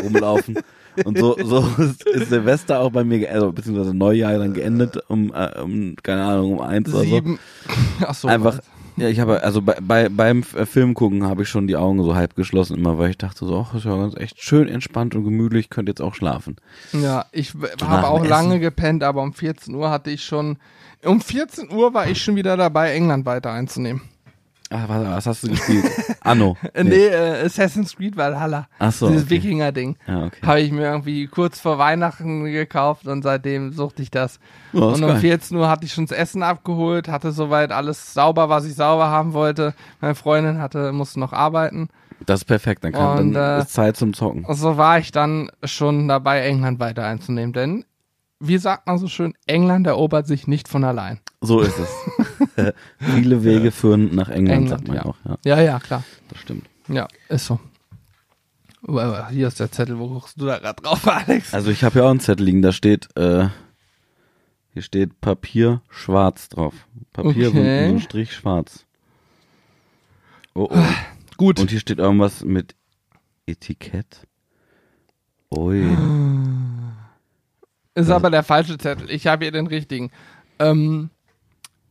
[0.03, 0.57] rumlaufen.
[1.05, 5.33] Und so, so ist, ist Silvester auch bei mir, also beziehungsweise Neujahr dann geendet um,
[5.35, 7.05] äh, um keine Ahnung, um eins oder so.
[7.05, 7.39] Sieben.
[8.07, 8.29] Ach so.
[8.29, 8.61] Einfach,
[8.97, 12.03] ja, ich habe, also bei, bei beim äh, Film gucken habe ich schon die Augen
[12.03, 15.15] so halb geschlossen, immer weil ich dachte so, ach, ist ja ganz echt schön entspannt
[15.15, 16.57] und gemütlich, könnte jetzt auch schlafen.
[16.93, 18.29] Ja, ich habe auch Essen.
[18.29, 20.59] lange gepennt, aber um 14 Uhr hatte ich schon.
[21.05, 24.03] Um 14 Uhr war ich schon wieder dabei, England weiter einzunehmen.
[24.73, 25.85] Ach, was, was hast du gespielt?
[26.21, 26.57] Anno.
[26.75, 28.69] Nee, nee äh, Assassin's Creed Valhalla.
[28.79, 29.09] Ach so.
[29.09, 29.35] Dieses okay.
[29.37, 29.97] Wikinger-Ding.
[30.07, 30.47] Ja, okay.
[30.47, 34.39] Habe ich mir irgendwie kurz vor Weihnachten gekauft und seitdem suchte ich das.
[34.73, 35.19] Ist und um geil.
[35.19, 39.09] 14 Uhr hatte ich schon das Essen abgeholt, hatte soweit alles sauber, was ich sauber
[39.09, 39.75] haben wollte.
[40.01, 41.89] Meine Freundin hatte, musste noch arbeiten.
[42.27, 44.45] Das ist perfekt, dann, kann, Und, dann äh, ist Zeit zum Zocken.
[44.45, 47.53] Und so war ich dann schon dabei, England weiter einzunehmen.
[47.53, 47.85] Denn,
[48.41, 51.21] wie sagt man so schön, England erobert sich nicht von allein.
[51.43, 52.73] So ist es.
[52.99, 55.05] Viele Wege führen nach England, England, sagt man ja.
[55.05, 55.17] auch.
[55.45, 56.05] Ja, Ja, ja, klar.
[56.29, 56.67] das stimmt.
[56.89, 57.59] Ja, ist so.
[59.31, 61.53] Hier ist der Zettel, wo guckst du da gerade drauf, Alex?
[61.53, 63.49] Also ich habe ja auch einen Zettel liegen, da steht, äh,
[64.73, 66.75] hier steht Papier schwarz drauf.
[67.13, 67.85] Papier Okay.
[67.85, 68.87] und so ein Strich schwarz.
[70.55, 70.85] Oh, oh.
[71.37, 71.59] Gut.
[71.59, 72.75] Und hier steht irgendwas mit
[73.47, 74.27] Etikett.
[75.55, 75.85] Ui.
[77.95, 79.11] Ist aber der falsche Zettel.
[79.11, 80.11] Ich habe hier den richtigen.
[80.59, 81.11] Ähm,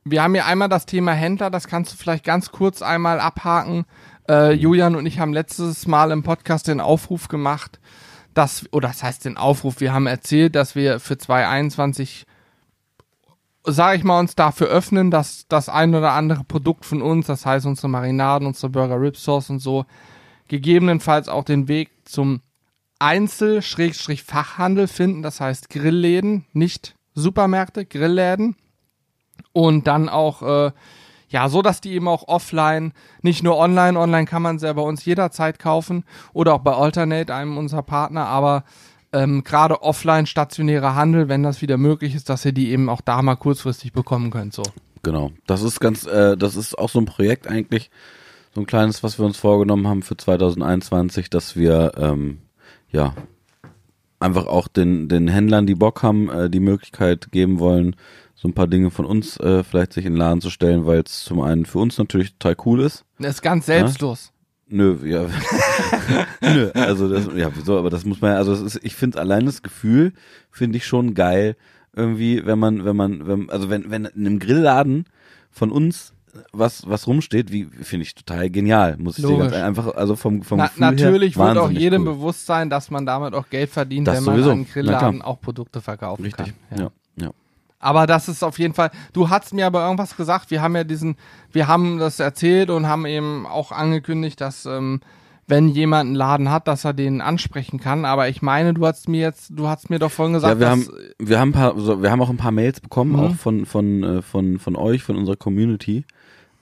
[0.04, 3.86] wir haben hier einmal das Thema Händler, das kannst du vielleicht ganz kurz einmal abhaken.
[4.28, 7.80] Äh, Julian und ich haben letztes Mal im Podcast den Aufruf gemacht,
[8.34, 12.26] dass, oder das heißt den Aufruf, wir haben erzählt, dass wir für 2021,
[13.64, 17.46] sage ich mal, uns dafür öffnen, dass das ein oder andere Produkt von uns, das
[17.46, 19.86] heißt unsere Marinaden, unsere Burger Rib Sauce und so,
[20.48, 22.42] gegebenenfalls auch den Weg zum
[23.00, 28.56] Einzel-Fachhandel finden, das heißt Grillläden, nicht Supermärkte, Grillläden.
[29.54, 30.72] Und dann auch, äh,
[31.30, 34.74] ja, so dass die eben auch offline, nicht nur online, online kann man sie ja
[34.74, 38.64] bei uns jederzeit kaufen oder auch bei Alternate, einem unserer Partner, aber
[39.14, 43.02] ähm, gerade offline stationärer Handel, wenn das wieder möglich ist, dass ihr die eben auch
[43.02, 44.54] da mal kurzfristig bekommen könnt.
[44.54, 44.64] So.
[45.04, 45.32] Genau.
[45.48, 47.90] Das ist ganz, äh, das ist auch so ein Projekt eigentlich,
[48.54, 52.40] so ein kleines, was wir uns vorgenommen haben für 2021, dass wir ähm,
[52.90, 53.14] ja
[54.20, 57.96] einfach auch den den Händlern, die Bock haben, äh, die Möglichkeit geben wollen,
[58.42, 61.02] so ein paar Dinge von uns äh, vielleicht sich in den Laden zu stellen, weil
[61.02, 63.06] es zum einen für uns natürlich total cool ist.
[63.20, 64.32] Das ist ganz selbstlos.
[64.68, 65.28] Nö, ja.
[66.42, 69.20] Nö, also das, ja, wieso, aber das muss man ja, also das ist, ich finde
[69.20, 70.14] allein das Gefühl,
[70.50, 71.56] finde ich schon geil,
[71.94, 75.06] irgendwie, wenn man, wenn man, wenn, also wenn, wenn in einem Grillladen
[75.52, 76.14] von uns
[76.54, 79.62] was, was rumsteht, wie, finde ich total genial, muss ich dir ganz Logisch.
[79.62, 82.14] einfach, also vom, vom Na, Gefühl her, natürlich wird auch jedem cool.
[82.16, 84.52] bewusst sein, dass man damit auch Geld verdient, Das wenn man sowieso.
[84.52, 86.78] an Grillladen auch Produkte verkaufen Richtig, kann.
[86.80, 86.92] ja, ja.
[87.82, 88.92] Aber das ist auf jeden Fall.
[89.14, 90.52] Du hast mir aber irgendwas gesagt.
[90.52, 91.16] Wir haben ja diesen,
[91.52, 95.02] wir haben das erzählt und haben eben auch angekündigt, dass ähm,
[95.48, 98.06] wenn jemand einen Laden hat, dass er den ansprechen kann.
[98.06, 100.68] Aber ich meine, du hast mir jetzt, du hast mir doch vorhin gesagt, ja, wir
[100.68, 103.20] dass, haben, wir haben paar, so, wir haben auch ein paar Mails bekommen, Mhm.
[103.20, 106.06] auch von, von, äh, von, von euch, von unserer Community,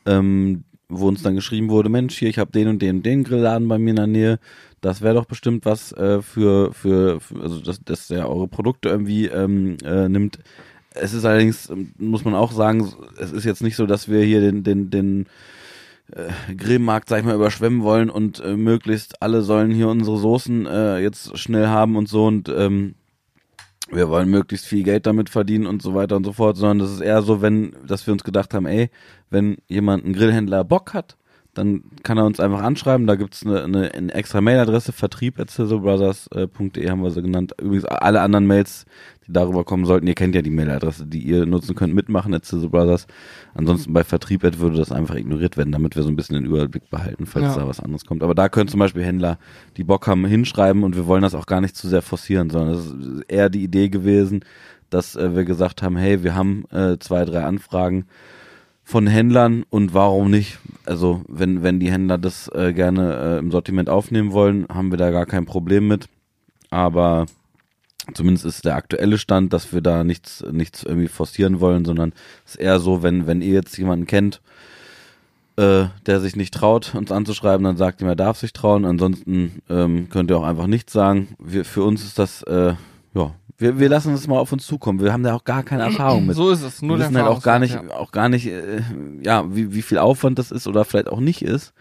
[0.05, 3.24] ähm, wo uns dann geschrieben wurde, Mensch, hier, ich habe den und den und den
[3.24, 4.39] Grillladen bei mir in der Nähe.
[4.82, 8.89] Das wäre doch bestimmt was äh, für, für, für, also dass, dass der eure Produkte
[8.89, 10.39] irgendwie ähm, äh, nimmt.
[10.92, 14.24] Es ist allerdings, ähm, muss man auch sagen, es ist jetzt nicht so, dass wir
[14.24, 15.28] hier den, den, den
[16.12, 20.66] äh, Grillmarkt, sag ich mal, überschwemmen wollen und äh, möglichst alle sollen hier unsere Soßen
[20.66, 22.96] äh, jetzt schnell haben und so und ähm,
[23.92, 26.92] wir wollen möglichst viel Geld damit verdienen und so weiter und so fort, sondern das
[26.92, 28.90] ist eher so, wenn, dass wir uns gedacht haben, ey,
[29.30, 31.18] wenn jemand einen Grillhändler Bock hat,
[31.60, 33.05] dann kann er uns einfach anschreiben.
[33.05, 37.53] Da gibt's eine, eine, eine extra Mailadresse, vertrieb vertrieb.brothers.de haben wir sie genannt.
[37.62, 38.86] Übrigens alle anderen Mails,
[39.28, 42.43] die darüber kommen sollten, ihr kennt ja die Mailadresse, die ihr nutzen könnt, mitmachen at
[42.72, 43.07] Brothers.
[43.53, 46.89] Ansonsten bei Vertrieb würde das einfach ignoriert werden, damit wir so ein bisschen den Überblick
[46.89, 47.62] behalten, falls Ja.
[47.62, 48.24] da was anderes kommt.
[48.24, 49.38] Aber da können zum Beispiel Händler,
[49.76, 52.76] die Bock haben, hinschreiben und wir wollen das auch gar nicht zu sehr forcieren, sondern
[52.76, 54.45] es ist eher die Idee gewesen,
[54.89, 58.05] dass äh, wir gesagt haben, hey, wir haben äh, zwei, drei Anfragen
[58.90, 60.58] von Händlern und warum nicht?
[60.84, 64.98] Also wenn wenn die Händler das äh, gerne äh, im Sortiment aufnehmen wollen, haben wir
[64.98, 66.10] da gar kein Problem mit.
[66.72, 67.28] Aber
[68.16, 72.14] zumindest ist der aktuelle Stand, dass wir da nichts nichts irgendwie forcieren wollen, sondern
[72.48, 74.42] es ist eher so, wenn wenn ihr jetzt jemanden kennt,
[75.58, 78.86] äh, der sich nicht traut, uns anzuschreiben, dann sagt ihm, er darf sich trauen.
[78.86, 81.28] Ansonsten ähm, könnt ihr auch einfach nichts sagen.
[81.38, 82.74] Wir, für uns ist das äh,
[83.14, 85.01] ja, wir, wir lassen es mal auf uns zukommen.
[85.01, 86.82] Wir haben da auch gar keine Erfahrung mit so ist es.
[86.82, 88.82] Nur wir wissen halt auch gar nicht, Erfahrungswert, auch gar nicht, äh,
[89.22, 91.74] ja, wie, wie viel Aufwand das ist oder vielleicht auch nicht ist,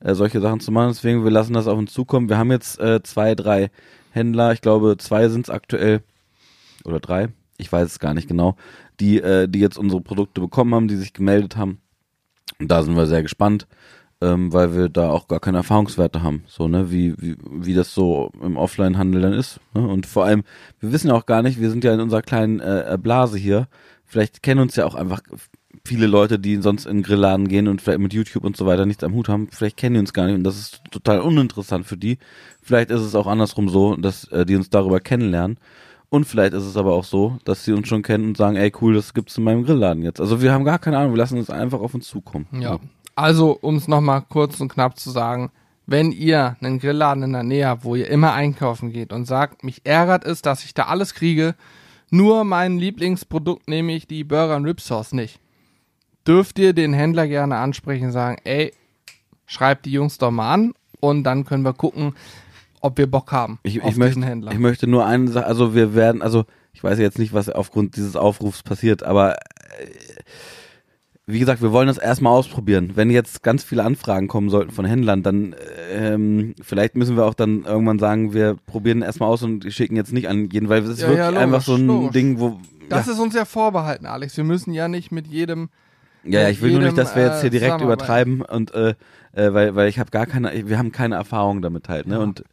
[0.00, 0.88] äh, solche Sachen zu machen.
[0.88, 2.30] Deswegen, wir lassen das auf uns zukommen.
[2.30, 3.70] Wir haben jetzt äh, zwei, drei
[4.12, 6.02] Händler, ich glaube, zwei sind es aktuell
[6.84, 7.28] oder drei,
[7.58, 8.56] ich weiß es gar nicht genau,
[8.98, 11.82] die, äh, die jetzt unsere Produkte bekommen haben, die sich gemeldet haben.
[12.58, 13.66] Und da sind wir sehr gespannt,
[14.20, 17.92] ähm, weil wir da auch gar keine Erfahrungswerte haben, so, ne, wie, wie, wie das
[17.92, 19.60] so im Offline-Handel dann ist.
[19.74, 19.86] Ne?
[19.86, 20.42] Und vor allem,
[20.80, 23.68] wir wissen ja auch gar nicht, wir sind ja in unserer kleinen äh, Blase hier.
[24.04, 25.20] Vielleicht kennen uns ja auch einfach
[25.84, 28.86] viele Leute, die sonst in den Grillladen gehen und vielleicht mit YouTube und so weiter
[28.86, 29.48] nichts am Hut haben.
[29.50, 32.18] Vielleicht kennen die uns gar nicht und das ist total uninteressant für die.
[32.62, 35.58] Vielleicht ist es auch andersrum so, dass äh, die uns darüber kennenlernen.
[36.08, 38.72] Und vielleicht ist es aber auch so, dass sie uns schon kennen und sagen, ey
[38.80, 40.20] cool, das gibt's in meinem Grillladen jetzt.
[40.20, 42.46] Also wir haben gar keine Ahnung, wir lassen es einfach auf uns zukommen.
[42.52, 42.78] Ja.
[43.16, 45.50] Also, um es nochmal kurz und knapp zu sagen,
[45.86, 49.64] wenn ihr einen Grillladen in der Nähe habt, wo ihr immer einkaufen geht und sagt,
[49.64, 51.54] mich ärgert es, dass ich da alles kriege,
[52.10, 55.40] nur mein Lieblingsprodukt nehme ich die Burger und Rib Sauce nicht,
[56.26, 58.72] dürft ihr den Händler gerne ansprechen und sagen, ey,
[59.46, 62.14] schreibt die Jungs doch mal an und dann können wir gucken,
[62.80, 64.52] ob wir Bock haben Ich, auf ich, möchte, Händler.
[64.52, 67.96] ich möchte nur eine Sache, also wir werden, also ich weiß jetzt nicht, was aufgrund
[67.96, 69.86] dieses Aufrufs passiert, aber äh,
[71.28, 72.92] wie gesagt, wir wollen das erstmal ausprobieren.
[72.94, 75.56] Wenn jetzt ganz viele Anfragen kommen sollten von Händlern, dann
[75.92, 80.12] ähm, vielleicht müssen wir auch dann irgendwann sagen, wir probieren erstmal aus und schicken jetzt
[80.12, 82.12] nicht an jeden, weil das ist Ja, wirklich ja, logisch, einfach so ein logisch.
[82.12, 84.36] Ding, wo das ja, ist uns ja vorbehalten, Alex.
[84.36, 85.68] Wir müssen ja nicht mit jedem
[86.22, 88.72] ja, ja, ich will nur nicht, jedem, dass wir jetzt hier äh, direkt übertreiben und
[88.74, 88.94] äh,
[89.32, 92.20] äh, weil weil ich habe gar keine, wir haben keine Erfahrung damit halt, ne?
[92.20, 92.44] Und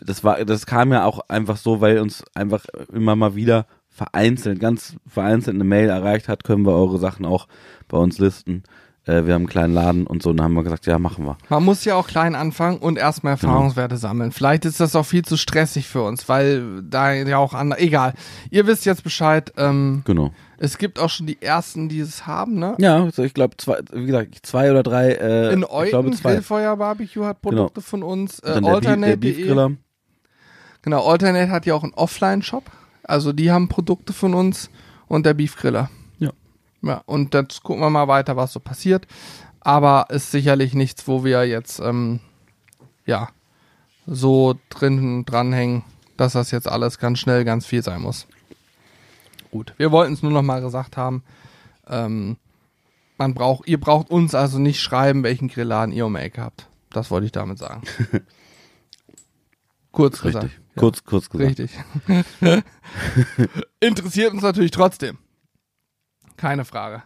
[0.00, 3.66] das war, das kam ja auch einfach so, weil uns einfach immer mal wieder
[3.96, 7.48] vereinzelt, ganz vereinzelt eine Mail erreicht hat, können wir eure Sachen auch
[7.88, 8.62] bei uns listen.
[9.06, 11.24] Äh, wir haben einen kleinen Laden und so, und dann haben wir gesagt, ja, machen
[11.24, 11.38] wir.
[11.48, 13.52] Man muss ja auch klein anfangen und erstmal Genau.
[13.52, 14.32] Erfahrungswerte sammeln.
[14.32, 17.80] Vielleicht ist das auch viel zu stressig für uns, weil da ja auch andere.
[17.80, 18.12] Egal.
[18.50, 19.52] Ihr wisst jetzt Bescheid.
[19.56, 20.32] Ähm, Genau.
[20.58, 22.74] es gibt auch schon die ersten, die es haben, ne?
[22.78, 26.32] Ja, also ich glaube, zwei, wie gesagt, zwei oder drei, äh, In zwei.
[26.32, 28.40] Grillfeuer Barbecue hat Produkte von uns.
[28.40, 29.76] Äh, Alternate.de.
[30.82, 32.64] Genau, Alternate hat ja auch einen Offline-Shop.
[33.06, 34.70] Also die haben Produkte von uns
[35.08, 35.90] und der Beefgriller.
[36.18, 36.32] Ja.
[36.82, 39.06] Ja, und jetzt gucken wir mal weiter, was so passiert.
[39.60, 42.20] Aber ist sicherlich nichts, wo wir jetzt ähm,
[43.04, 43.28] ja
[44.06, 45.82] so drin dranhängen,
[46.16, 48.26] dass das jetzt alles ganz schnell, ganz viel sein muss.
[49.50, 51.22] Gut, wir wollten es nur noch mal gesagt haben.
[51.88, 52.36] Ähm,
[53.18, 56.68] man braucht, ihr braucht uns also nicht schreiben, welchen Grillladen ihr um die Ecke habt.
[56.90, 57.82] Das wollte ich damit sagen.
[59.92, 60.44] Kurz gesagt.
[60.44, 60.60] Richtig.
[60.60, 60.65] Ja.
[60.76, 61.58] Kurz, kurz gesagt.
[61.58, 61.70] Richtig.
[63.80, 65.18] Interessiert uns natürlich trotzdem.
[66.36, 67.02] Keine Frage.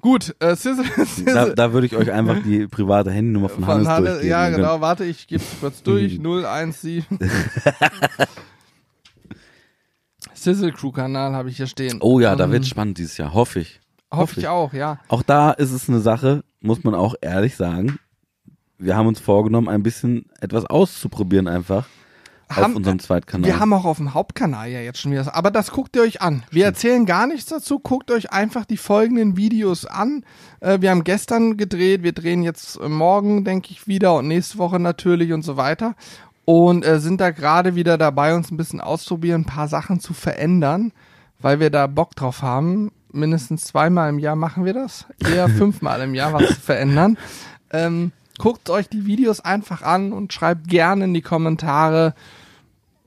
[0.00, 1.54] Gut, äh, Sizzle, Da, Sizzle.
[1.54, 4.30] da würde ich euch einfach die private Handynummer von, Von Hannes Hannes, durchgeben.
[4.30, 6.20] ja, genau, warte, ich gebe es kurz durch.
[6.20, 7.04] 017.
[10.34, 11.98] Sizzle Crew Kanal habe ich hier stehen.
[12.00, 13.80] Oh ja, da Ähm, wird spannend dieses Jahr, hoffe ich.
[14.12, 15.00] Hoffe ich auch, ja.
[15.08, 17.98] Auch da ist es eine Sache, muss man auch ehrlich sagen.
[18.78, 21.86] Wir haben uns vorgenommen, ein bisschen etwas auszuprobieren einfach
[22.48, 23.46] auf Haben- unserem Zweitkanal.
[23.46, 25.34] Wir haben auch auf dem Hauptkanal ja jetzt schon wieder.
[25.34, 26.42] Aber das guckt ihr euch an.
[26.50, 27.78] Wir erzählen gar nichts dazu.
[27.78, 30.24] Guckt euch einfach die folgenden Videos an.
[30.60, 32.02] Äh, wir haben gestern gedreht.
[32.02, 35.94] Wir drehen jetzt äh, morgen, denke ich, wieder und nächste Woche natürlich und so weiter.
[36.44, 40.12] Und äh, sind da gerade wieder dabei, uns ein bisschen auszuprobieren, ein paar Sachen zu
[40.12, 40.92] verändern,
[41.40, 42.92] weil wir da Bock drauf haben.
[43.12, 45.06] Mindestens zweimal im Jahr machen wir das.
[45.26, 47.16] Eher fünfmal im Jahr was zu verändern.
[47.72, 52.14] Ähm, guckt euch die Videos einfach an und schreibt gerne in die Kommentare,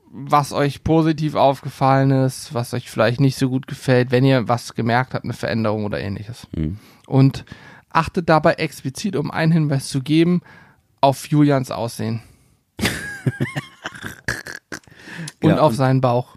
[0.10, 4.74] was euch positiv aufgefallen ist, was euch vielleicht nicht so gut gefällt, wenn ihr was
[4.74, 6.48] gemerkt habt, eine Veränderung oder ähnliches.
[6.56, 6.80] Mhm.
[7.08, 7.44] Und
[7.90, 10.42] achtet dabei explizit, um einen Hinweis zu geben,
[11.02, 12.22] auf Julians Aussehen.
[15.44, 16.36] Und Ja, auf und- seinen Bauch.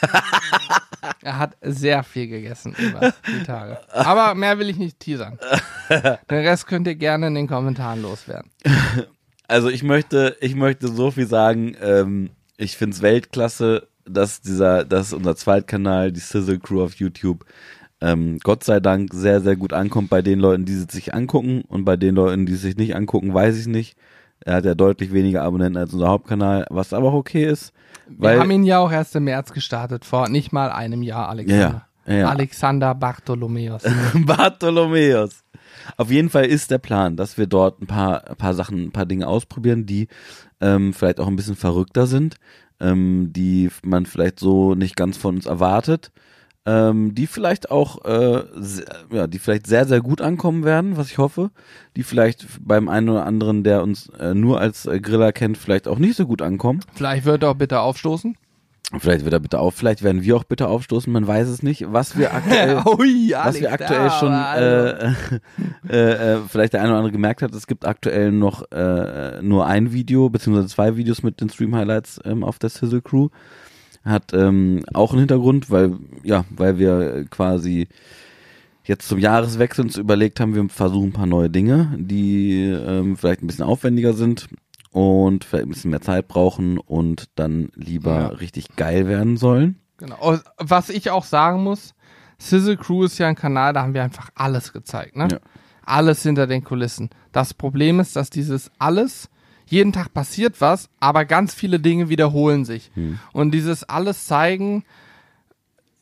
[1.22, 3.78] er hat sehr viel gegessen über die Tage.
[3.92, 5.38] Aber mehr will ich nicht teasern.
[6.30, 8.50] Den Rest könnt ihr gerne in den Kommentaren loswerden.
[9.48, 11.76] Also ich möchte, ich möchte so viel sagen.
[11.82, 17.44] Ähm, ich finde es Weltklasse, dass dieser, dass unser Zweitkanal, die Sizzle Crew auf YouTube,
[18.00, 21.62] ähm, Gott sei Dank sehr, sehr gut ankommt bei den Leuten, die es sich angucken
[21.68, 23.96] und bei den Leuten, die es sich nicht angucken, weiß ich nicht.
[24.40, 27.72] Er hat ja deutlich weniger Abonnenten als unser Hauptkanal, was aber auch okay ist.
[28.08, 31.86] Wir haben ihn ja auch erst im März gestartet, vor nicht mal einem Jahr, Alexander.
[32.06, 32.28] Ja, ja.
[32.28, 33.82] Alexander Bartholomäus.
[34.14, 35.44] Bartholomäus.
[35.96, 38.92] Auf jeden Fall ist der Plan, dass wir dort ein paar, ein paar Sachen, ein
[38.92, 40.08] paar Dinge ausprobieren, die
[40.60, 42.36] ähm, vielleicht auch ein bisschen verrückter sind,
[42.80, 46.12] ähm, die man vielleicht so nicht ganz von uns erwartet,
[46.64, 51.10] ähm, die vielleicht auch, äh, sehr, ja, die vielleicht sehr, sehr gut ankommen werden, was
[51.10, 51.50] ich hoffe,
[51.96, 55.88] die vielleicht beim einen oder anderen, der uns äh, nur als äh, Griller kennt, vielleicht
[55.88, 56.80] auch nicht so gut ankommen.
[56.94, 58.36] Vielleicht wird er auch bitte aufstoßen.
[58.98, 61.92] Vielleicht wird er bitte auf, vielleicht werden wir auch bitte aufstoßen, man weiß es nicht,
[61.92, 65.12] was wir aktuell Ui, was wir aktuell schon äh,
[65.88, 69.66] äh, äh, vielleicht der eine oder andere gemerkt hat, es gibt aktuell noch äh, nur
[69.66, 73.28] ein Video, beziehungsweise zwei Videos mit den Stream-Highlights ähm, auf der Sizzle Crew.
[74.04, 77.86] Hat ähm, auch einen Hintergrund, weil, ja, weil wir quasi
[78.84, 83.42] jetzt zum Jahreswechsel uns überlegt haben, wir versuchen ein paar neue Dinge, die ähm, vielleicht
[83.42, 84.48] ein bisschen aufwendiger sind
[84.92, 88.26] und vielleicht ein bisschen mehr Zeit brauchen und dann lieber Ja.
[88.28, 89.80] richtig geil werden sollen.
[89.98, 90.16] Genau.
[90.20, 91.94] Und Was ich auch sagen muss,
[92.38, 95.28] Sizzle Crew ist ja ein Kanal, da haben wir einfach alles gezeigt, ne?
[95.30, 95.38] Ja.
[95.84, 97.10] Alles hinter den Kulissen.
[97.32, 99.28] Das Problem ist, dass dieses alles,
[99.66, 102.90] jeden Tag passiert was, aber ganz viele Dinge wiederholen sich.
[103.32, 104.84] Und dieses alles zeigen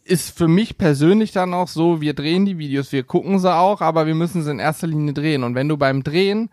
[0.05, 3.81] ist für mich persönlich dann auch so, wir drehen die Videos, wir gucken sie auch,
[3.81, 5.45] aber wir müssen sie in erster Linie drehen.
[5.45, 6.51] Und wenn du beim Drehen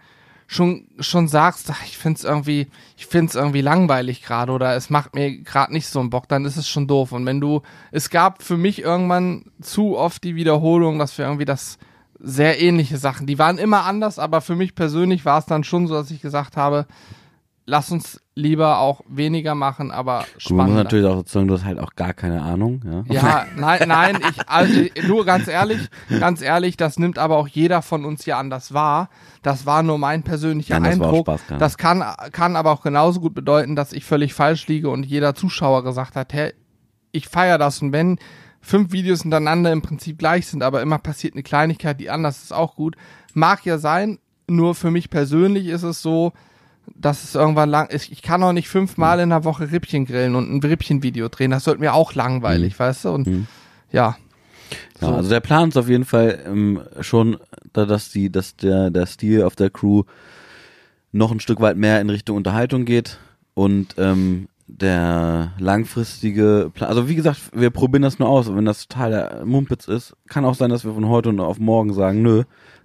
[0.48, 5.14] schon, schon sagst, ach, ich find's irgendwie, ich find's irgendwie langweilig gerade oder es macht
[5.14, 7.12] mir gerade nicht so einen Bock, dann ist es schon doof.
[7.12, 11.46] Und wenn du, es gab für mich irgendwann zu oft die Wiederholung, dass wir irgendwie
[11.46, 11.78] das
[12.20, 15.86] sehr ähnliche Sachen, die waren immer anders, aber für mich persönlich war es dann schon
[15.86, 16.88] so, dass ich gesagt habe,
[17.68, 20.66] lass uns lieber auch weniger machen, aber spannender.
[20.66, 22.82] muss natürlich auch sagen, du hast halt auch gar keine Ahnung.
[23.10, 25.90] Ja, Ja, nein, nein, ich, also nur ganz ehrlich,
[26.20, 29.10] ganz ehrlich, das nimmt aber auch jeder von uns hier anders wahr.
[29.44, 31.26] Das war nur mein persönlicher Nein, das Eindruck.
[31.26, 31.60] Spaß, klar.
[31.60, 35.36] das kann, kann aber auch genauso gut bedeuten, dass ich völlig falsch liege und jeder
[35.36, 36.54] Zuschauer gesagt hat, hey,
[37.12, 38.18] ich feiere das und wenn
[38.62, 42.54] fünf Videos hintereinander im Prinzip gleich sind, aber immer passiert eine Kleinigkeit, die anders ist
[42.54, 42.96] auch gut.
[43.34, 46.32] Mag ja sein, nur für mich persönlich ist es so,
[46.96, 48.12] dass es irgendwann lang ist.
[48.12, 51.52] Ich kann auch nicht fünfmal in der Woche Rippchen grillen und ein Rippchen-Video drehen.
[51.52, 53.10] Das wird mir auch langweilig, weißt du?
[53.10, 53.28] Und
[53.92, 54.18] ja.
[55.00, 55.14] Ja, So.
[55.16, 57.38] also der Plan ist auf jeden Fall ähm, schon,
[57.74, 60.04] da, dass die, dass der, der Stil auf der Crew
[61.12, 63.18] noch ein Stück weit mehr in Richtung Unterhaltung geht
[63.54, 68.66] und ähm, der langfristige Plan, also wie gesagt, wir probieren das nur aus und wenn
[68.66, 71.94] das total der Mumpitz ist, kann auch sein, dass wir von heute und auf morgen
[71.94, 72.44] sagen, nö,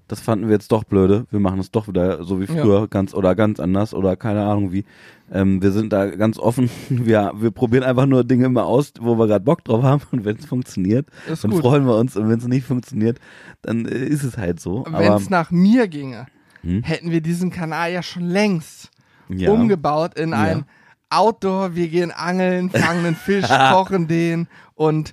[0.09, 2.62] das fanden wir jetzt doch blöde, wir machen es doch wieder so wie Ja.
[2.62, 4.84] früher, ganz oder ganz anders oder keine Ahnung wie.
[5.32, 9.16] Ähm, wir sind da ganz offen, wir, wir probieren einfach nur Dinge immer aus, wo
[9.18, 11.61] wir gerade Bock drauf haben und wenn es funktioniert, Ist dann gut.
[11.62, 13.18] freuen wir uns und wenn es nicht funktioniert,
[13.62, 14.84] dann äh, ist es halt so.
[14.90, 16.26] Wenn es nach mir ginge,
[16.62, 16.82] Hm?
[16.82, 18.90] hätten wir diesen Kanal ja schon längst
[19.28, 20.64] ja, umgebaut in ein
[21.11, 25.12] Outdoor, wir gehen angeln, fangen einen Fisch, kochen den und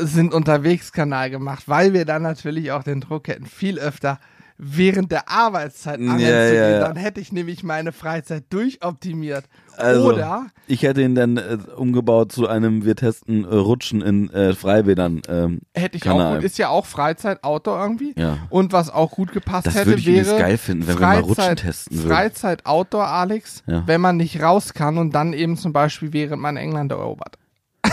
[0.00, 4.18] sind unterwegs Kanal gemacht, weil wir dann natürlich auch den Druck hätten, viel öfter
[4.60, 6.80] während der Arbeitszeit angeln Ja, zu ja, gehen.
[6.80, 6.88] ja.
[6.88, 9.44] Dann hätte ich nämlich meine Freizeit durchoptimiert.
[9.76, 14.28] Also, Oder ich hätte ihn dann äh, umgebaut zu einem wir testen äh, Rutschen in
[14.30, 15.22] äh, Freibädern.
[15.28, 16.32] Ähm, hätte ich Kanal.
[16.32, 18.14] auch gut, ist ja auch Freizeit, Outdoor irgendwie.
[18.16, 18.38] Ja.
[18.50, 21.20] Und was auch gut gepasst Das hätte, würde ich wäre geil finden, wenn wir mal
[21.20, 22.08] Rutschen testen würden.
[22.08, 23.84] Freizeit, Outdoor, Alex, Ja.
[23.86, 27.38] wenn man nicht raus kann und dann eben zum Beispiel während man England erobert.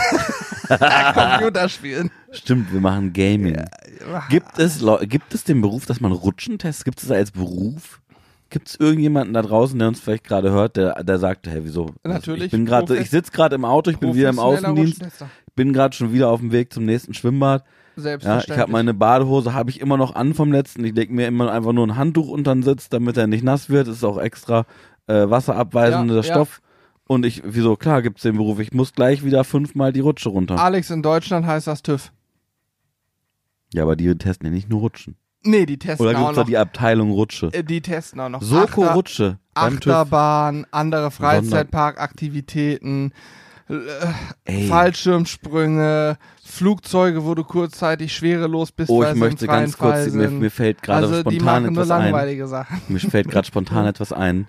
[1.14, 2.10] Computerspielen.
[2.32, 3.62] Stimmt, wir machen Gaming.
[4.30, 6.84] Gibt es gibt es den Beruf, dass man Rutschen testet?
[6.84, 8.00] Gibt es das als Beruf?
[8.48, 11.90] Gibt es irgendjemanden da draußen, der uns vielleicht gerade hört, der, der sagt, hey, wieso?
[12.04, 14.94] Natürlich, Ich bin gerade, Profi- ich sitze gerade im Auto, ich bin wieder im Außendienst,
[14.94, 15.28] Rutschentester.
[15.56, 17.64] bin gerade schon wieder auf dem Weg zum nächsten Schwimmbad.
[17.96, 18.56] Ja, Selbstverständlich.
[18.56, 20.84] ich habe meine Badehose habe ich immer noch an vom letzten.
[20.84, 23.68] Ich lege mir immer einfach nur ein Handtuch unter den Sitz, damit er nicht nass
[23.68, 23.88] wird.
[23.88, 24.64] Das ist auch extra
[25.08, 26.22] äh, wasserabweisender Ja, ja.
[27.08, 28.58] Und ich, wieso, klar gibt's den Beruf.
[28.58, 30.58] Ich muss gleich wieder fünfmal die Rutsche runter.
[30.58, 32.10] Alex, in Deutschland heißt das TÜV.
[33.72, 35.16] Ja, aber die testen ja nicht nur Rutschen.
[35.42, 36.48] Nee, die testen Oder auch gibt's da noch.
[36.48, 37.50] die Abteilung Rutsche?
[37.52, 38.42] äh, die testen auch noch.
[38.42, 39.38] Soko Achter- Rutsche.
[39.54, 39.92] beim TÜV.
[39.92, 43.12] Achterbahn, andere Freizeitparkaktivitäten,
[43.68, 43.74] äh,
[44.44, 44.66] Ey.
[44.68, 49.78] Fallschirmsprünge, Flugzeuge, wo du kurzzeitig schwerelos bist, Oh, weil ich sie möchte im freien ganz
[49.78, 50.38] kurz, Fall mir, sind.
[50.40, 52.02] mir fällt gerade also die spontan machen nur etwas ein.
[52.04, 52.80] langweilige Sachen.
[52.88, 54.48] Mir fällt gerade spontan etwas ein,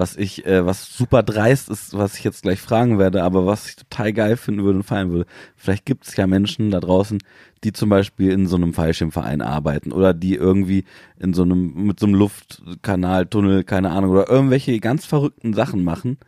[0.00, 3.68] was ich, äh, was super dreist ist, was ich jetzt gleich fragen werde, aber was
[3.68, 5.26] ich total geil finden würde und feiern würde.
[5.56, 7.18] Vielleicht gibt es ja Menschen da draußen,
[7.62, 10.84] die zum Beispiel in so einem Fallschirmverein arbeiten oder die irgendwie
[11.18, 15.84] in so einem, mit so einem Luftkanal, Tunnel, keine Ahnung, oder irgendwelche ganz verrückten Sachen
[15.84, 16.18] machen,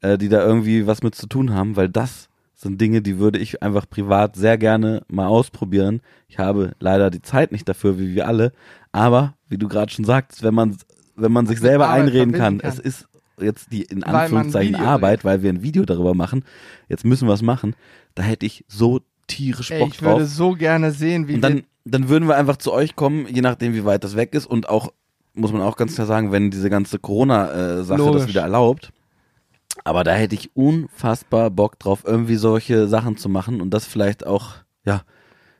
[0.00, 3.38] äh, die da irgendwie was mit zu tun haben, weil das sind Dinge, die würde
[3.38, 6.00] ich einfach privat sehr gerne mal ausprobieren.
[6.28, 8.52] Ich habe leider die Zeit nicht dafür, wie wir alle.
[8.90, 10.76] Aber, wie du gerade schon sagst, wenn man,
[11.14, 12.68] wenn man sich selber einreden kann, kann.
[12.68, 13.07] es ist
[13.40, 16.44] jetzt die in Weil Anführungszeichen Video Arbeit, weil wir ein Video darüber machen,
[16.88, 17.74] jetzt müssen wir es machen,
[18.14, 20.28] da hätte ich so tierisch Ey, Bock ich würde drauf.
[20.28, 23.74] so gerne sehen, wie Und dann, dann würden wir einfach zu euch kommen, je nachdem,
[23.74, 24.92] wie weit das weg ist und auch,
[25.34, 28.92] muss man auch ganz klar sagen, wenn diese ganze Corona-Sache das wieder erlaubt.
[29.84, 34.26] Aber da hätte ich unfassbar Bock drauf, irgendwie solche Sachen zu machen und das vielleicht
[34.26, 35.02] auch, ja,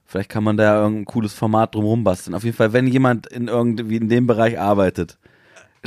[0.05, 2.35] vielleicht kann man da irgendein cooles Format drumherum basteln.
[2.35, 5.19] Auf jeden Fall, wenn jemand in irgendwie in dem Bereich arbeitet,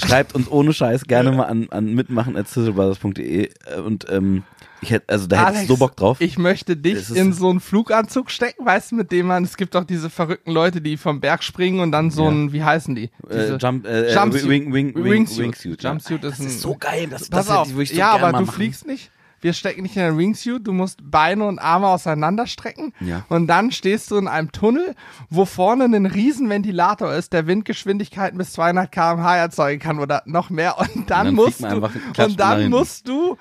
[0.06, 3.50] schreibt uns ohne Scheiß gerne mal an, an mitmachen.sizzlebrothers.de
[3.86, 4.44] und ähm,
[4.84, 6.22] ich hätte, also da hätte ich Alex, so Bock drauf.
[6.22, 9.76] Ich möchte dich in so einen Fluganzug stecken, weißt du, mit dem man, es gibt
[9.76, 12.32] doch diese verrückten Leute, die vom Berg springen und dann so Ja.
[12.32, 13.12] ein, wie heißen die?
[13.30, 14.50] Diese äh, Jump, äh, Jumpsuit.
[14.50, 15.84] Wing, Wing, Wing, Wingsuit.
[15.84, 17.08] Jumpsuit ist das ist so geil.
[17.10, 18.48] Das, Pass das hätte auf, ich so ja, aber du machen.
[18.56, 19.12] fliegst nicht.
[19.42, 22.94] Wir stecken nicht in einen Wingsuit, du musst Beine und Arme auseinanderstrecken.
[23.00, 23.26] Ja.
[23.30, 24.96] und dann stehst du in einem Tunnel,
[25.30, 30.50] wo vorne ein riesen Ventilator ist, der Windgeschwindigkeiten bis 200 km/h erzeugen kann oder noch
[30.50, 30.78] mehr.
[30.80, 33.38] Und dann, dann fliegt musst du und dann musst du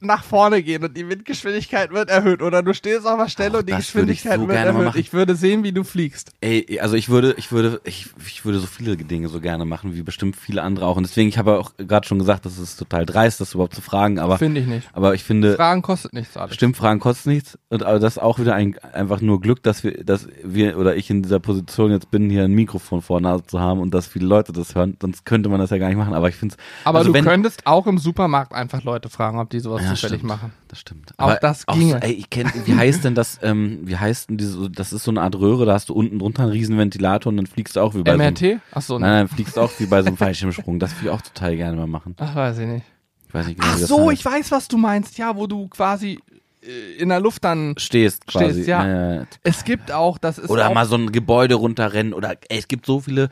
[0.00, 2.42] nach vorne gehen und die Windgeschwindigkeit wird erhöht.
[2.42, 4.96] Oder du stehst auf der Stelle Och, und die Geschwindigkeit so wird erhöht.
[4.96, 6.32] Ich würde sehen, wie du fliegst.
[6.40, 9.94] Ey, also ich würde, ich würde, ich, ich würde so viele Dinge so gerne machen,
[9.94, 10.96] wie bestimmt viele andere auch.
[10.96, 13.82] Und deswegen, ich habe auch gerade schon gesagt, das ist total dreist, das überhaupt zu
[13.82, 14.88] fragen, aber, Finde ich nicht.
[14.92, 16.54] aber ich finde, Fragen kostet nichts, Alex.
[16.54, 17.58] Stimmt, Fragen kostet nichts.
[17.68, 20.96] Und aber das ist auch wieder ein, einfach nur Glück, dass wir, dass wir oder
[20.96, 24.06] ich in dieser Position jetzt bin, hier ein Mikrofon vor Nase zu haben und dass
[24.06, 24.96] viele Leute das hören.
[25.00, 26.14] Sonst könnte man das ja gar nicht machen.
[26.14, 26.86] Aber ich finde es.
[26.86, 29.93] Aber also du wenn, könntest auch im Supermarkt einfach Leute fragen, ob die sowas ja,
[29.94, 30.52] zufällig stimmt, machen.
[30.68, 31.12] Das stimmt.
[31.18, 31.92] Auch das Auch, ginge.
[31.92, 33.38] so, ey, ich kenn, wie heißt denn das?
[33.42, 34.70] Ähm, wie heißt denn diese?
[34.70, 35.66] Das ist so eine Art Röhre.
[35.66, 38.12] Da hast du unten drunter einen riesen Ventilator und dann fliegst du auch wie bei
[38.16, 38.60] so einem, MRT?
[38.72, 39.16] Achso, Nein, ne.
[39.16, 40.78] nein, fliegst du auch wie bei so einem Fallschirmsprung.
[40.78, 42.14] Das würde ich auch total gerne mal machen.
[42.18, 42.84] Ach, weiß ich nicht.
[43.28, 44.12] Ich weiß nicht genau, Ach das so, heißt.
[44.20, 45.18] ich weiß, was du meinst.
[45.18, 46.18] Ja, wo du quasi
[46.62, 47.74] äh, in der Luft dann.
[47.78, 48.52] stehst quasi.
[48.52, 48.86] Stehst, ja.
[48.86, 49.26] Ja, ja.
[49.42, 52.68] Es gibt auch, das ist Oder auch, mal so ein Gebäude runterrennen oder ey, es
[52.68, 53.28] gibt so viele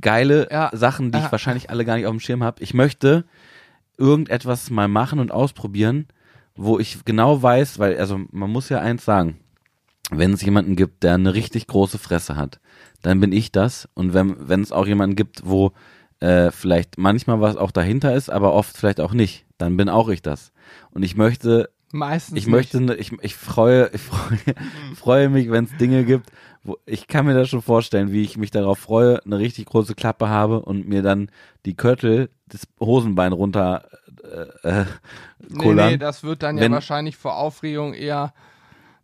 [0.00, 2.62] geile Ja, Sachen, die ich wahrscheinlich alle gar nicht auf dem Schirm habe.
[2.62, 3.24] Ich möchte
[3.98, 6.06] irgendetwas mal machen und ausprobieren,
[6.54, 9.38] wo ich genau weiß, weil also man muss ja eins sagen,
[10.10, 12.60] wenn es jemanden gibt, der eine richtig große Fresse hat,
[13.02, 15.72] dann bin ich das und wenn wenn es auch jemanden gibt, wo
[16.20, 20.08] äh, vielleicht manchmal was auch dahinter ist, aber oft vielleicht auch nicht, dann bin auch
[20.08, 20.52] ich das.
[20.90, 22.38] Und ich möchte meistens.
[22.38, 24.38] ich möchte, ne- ich, ich freue, ich freue,
[24.94, 26.30] freue mich, wenn es Dinge gibt,
[26.64, 29.94] wo ich kann mir das schon vorstellen, wie ich mich darauf freue, eine richtig große
[29.94, 31.30] Klappe habe und mir dann
[31.66, 33.84] die Köttel das Hosenbein runter
[34.62, 34.88] äh, äh, nicht.
[35.50, 35.90] Nee, kullern.
[35.92, 38.32] nee, das wird dann Wenn- ja wahrscheinlich vor Aufregung eher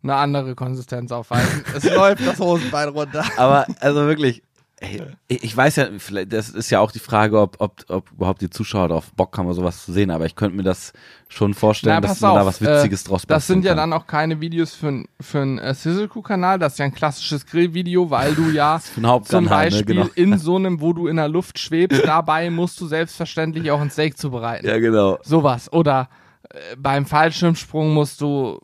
[0.01, 1.63] eine andere Konsistenz aufweisen.
[1.75, 3.25] es läuft das Hosenbein runter.
[3.37, 4.43] Aber also wirklich,
[4.81, 8.41] ey, ich weiß ja, vielleicht, das ist ja auch die Frage, ob, ob, ob überhaupt
[8.41, 10.11] die Zuschauer darauf Bock haben, sowas zu sehen.
[10.11, 10.93] Aber ich könnte mir das
[11.27, 13.89] schon vorstellen, Na, dass man da auf, was Witziges äh, draus Das sind ja kann.
[13.89, 18.09] dann auch keine Videos für, für einen äh, Sizzle-Kanal, das ist ja ein klassisches Grillvideo,
[18.09, 18.79] weil du ja
[19.23, 20.01] zum Beispiel ne?
[20.03, 20.13] genau.
[20.15, 23.91] in so einem, wo du in der Luft schwebst, dabei musst du selbstverständlich auch ein
[23.91, 24.67] Steak zubereiten.
[24.67, 25.19] Ja, genau.
[25.23, 25.71] Sowas.
[25.71, 26.09] Oder
[26.49, 28.59] äh, beim Fallschirmsprung musst du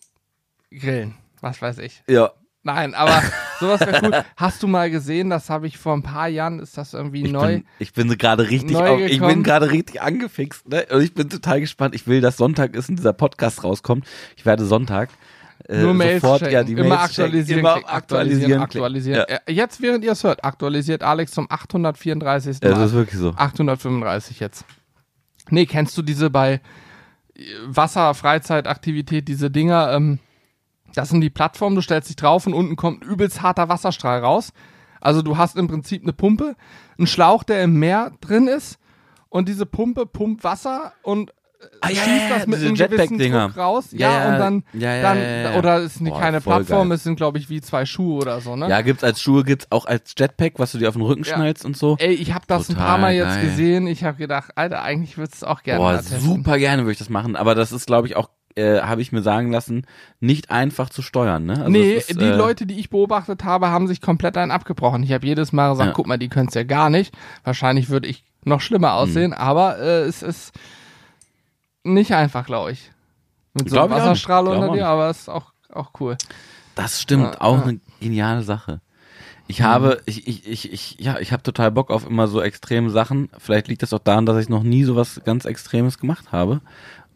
[0.71, 1.15] grillen.
[1.41, 2.03] Was weiß ich.
[2.07, 2.31] Ja.
[2.63, 3.21] Nein, aber
[3.59, 4.23] sowas wäre cool.
[4.35, 7.31] Hast du mal gesehen, das habe ich vor ein paar Jahren, ist das irgendwie Ich
[7.31, 7.47] neu?
[7.47, 10.85] bin, ich bin so gerade richtig, auf, ich bin gerade richtig angefixt, ne?
[10.91, 11.95] Und ich bin total gespannt.
[11.95, 14.05] Ich will, dass Sonntag ist und dieser Podcast rauskommt.
[14.37, 15.09] Ich werde Sonntag
[15.67, 16.53] äh, Nur Mails sofort checken.
[16.53, 18.61] ja die immer Mails aktualisieren, checken, immer aktualisieren, aktualisieren.
[18.61, 19.25] aktualisieren.
[19.29, 19.37] Ja.
[19.47, 22.57] Äh, Jetzt, während ihr es hört, aktualisiert Alex zum 834.
[22.61, 23.33] Ja, das ist wirklich so.
[23.35, 24.65] 835 jetzt.
[25.49, 26.61] Nee, kennst du diese bei
[27.35, 30.19] äh, Wasser-Freizeitaktivität, diese Dinger, ähm,
[30.95, 34.19] das sind die Plattformen, du stellst dich drauf und unten kommt ein übelst harter Wasserstrahl
[34.19, 34.51] raus.
[35.01, 36.55] Also du hast im Prinzip eine Pumpe,
[36.97, 38.79] einen Schlauch, der im Meer drin ist
[39.29, 41.31] und diese Pumpe pumpt Wasser und
[41.81, 43.47] Ah, ja, schießt ja, das mit einem gewissen Jetpack-Dinger.
[43.47, 43.85] Druck raus.
[43.91, 46.95] Ja, Ja, und dann, ja, dann oder es sind Boah, keine Plattformen, geil.
[46.97, 48.69] es sind glaube ich wie zwei Schuhe oder so, ne?
[48.69, 51.65] Ja, gibt's als Schuhe, gibt's auch als Jetpack, was du dir auf den Rücken schnallst
[51.65, 51.95] und so.
[51.99, 53.45] Ey, ich habe das ein Total paar Mal jetzt geil.
[53.45, 53.87] gesehen.
[53.87, 56.99] Ich habe gedacht, Alter, eigentlich würdest du es auch gerne Boah, super gerne würde ich
[56.99, 57.35] das machen.
[57.35, 59.85] Aber das ist, glaube ich, auch, äh, habe ich mir sagen lassen,
[60.19, 61.57] nicht einfach zu steuern, ne?
[61.57, 65.03] Also nee, ist, die äh, Leute, die ich beobachtet habe, haben sich komplett einen abgebrochen.
[65.03, 65.93] Ich habe jedes Mal gesagt, Ja.
[65.93, 67.13] guck mal, die können es ja gar nicht.
[67.43, 68.95] Wahrscheinlich würde ich noch schlimmer Hm.
[68.95, 70.53] aussehen, aber äh, es ist
[71.83, 72.91] nicht einfach, glaube ich.
[73.53, 73.91] Mit so einem.
[73.91, 76.17] Wasserstrahl unter dir, aber es ist auch, auch cool.
[76.75, 77.63] Das stimmt, Ja, auch ja.
[77.63, 78.81] eine geniale Sache.
[79.47, 79.63] Ich Mhm.
[79.65, 83.29] habe, ich, ich, ich, ich, ja, ich habe total Bock auf immer so extreme Sachen.
[83.37, 86.61] Vielleicht liegt das auch daran, dass ich noch nie so was ganz Extremes gemacht habe.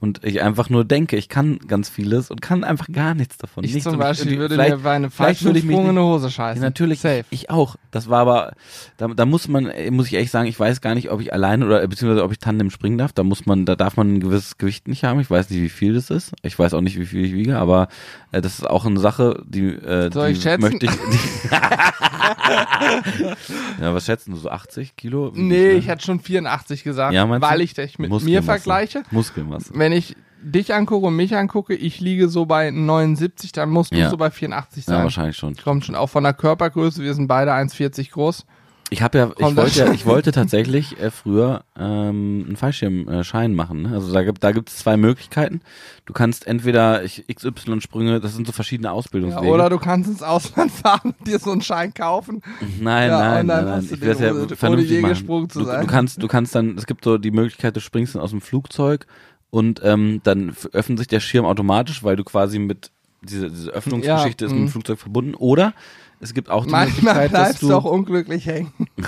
[0.02, 3.66] Und ich einfach nur denke, ich kann ganz vieles und kann einfach gar nichts davon.
[3.66, 3.90] Ich Nichts.
[3.90, 6.64] zum Beispiel und würde mir bei einem ich mich Fallschirmsprung in nicht- eine Hose scheißen.
[6.64, 7.26] Ja, natürlich, Safe.
[7.32, 7.76] ich auch.
[7.92, 8.54] Das war aber,
[8.98, 11.66] da, da muss man, muss ich ehrlich sagen, ich weiß gar nicht, ob ich alleine
[11.66, 13.12] oder beziehungsweise ob ich Tandem springen darf.
[13.12, 15.20] Da muss man, da darf man ein gewisses Gewicht nicht haben.
[15.20, 16.32] Ich weiß nicht, wie viel das ist.
[16.44, 17.90] Ich weiß auch nicht, wie viel ich wiege, aber
[18.32, 20.62] äh, das ist auch eine Sache, die, äh, Soll die ich schätzen?
[20.62, 20.92] möchte ich.
[20.92, 21.50] Die
[23.82, 25.32] ja, was schätzen du so 80 Kilo?
[25.36, 29.04] Nee, ich hätte schon 84 gesagt, Ja, weil ich dich mit mir vergleiche.
[29.12, 29.72] Muskelmasse.
[29.74, 33.98] Wenn ich dich angucke und mich angucke, ich liege so bei 79, dann musst du
[33.98, 34.10] Ja.
[34.10, 35.04] so bei 84 Ja, sein.
[35.04, 35.56] wahrscheinlich schon.
[35.56, 38.46] Kommt schon auch von der Körpergröße, wir sind beide 1,40 groß.
[38.92, 42.56] Ich habe ja, ich Kommt wollte das ja, ich wollte tatsächlich äh, früher ähm, einen
[42.56, 43.84] Fallschirmschein machen.
[43.84, 43.92] Ne?
[43.94, 45.62] Also da gibt da gibt es zwei Möglichkeiten.
[46.08, 49.46] Du kannst entweder ich, XY-Sprünge, das sind so verschiedene Ja, Ausbildungswege.
[49.54, 52.42] oder du kannst ins Ausland fahren und dir so einen Schein kaufen.
[52.82, 53.88] nein, Ja, nein, nein, nein.
[53.92, 55.10] Ich den ja ohne vernünftig je machen.
[55.14, 55.82] gesprungen zu du, sein.
[55.82, 58.42] du kannst, du kannst dann, es gibt so die Möglichkeit, du springst dann aus dem
[58.42, 59.06] Flugzeug
[59.52, 62.92] und ähm, dann öffnet sich der Schirm automatisch, weil du quasi mit
[63.22, 64.70] diese, diese Öffnungsgeschichte Ja, ist mit dem mhm.
[64.70, 65.34] Flugzeug verbunden.
[65.36, 65.74] Oder
[66.20, 68.72] es gibt auch die Manchmal Möglichkeit, dass du auch unglücklich hängen.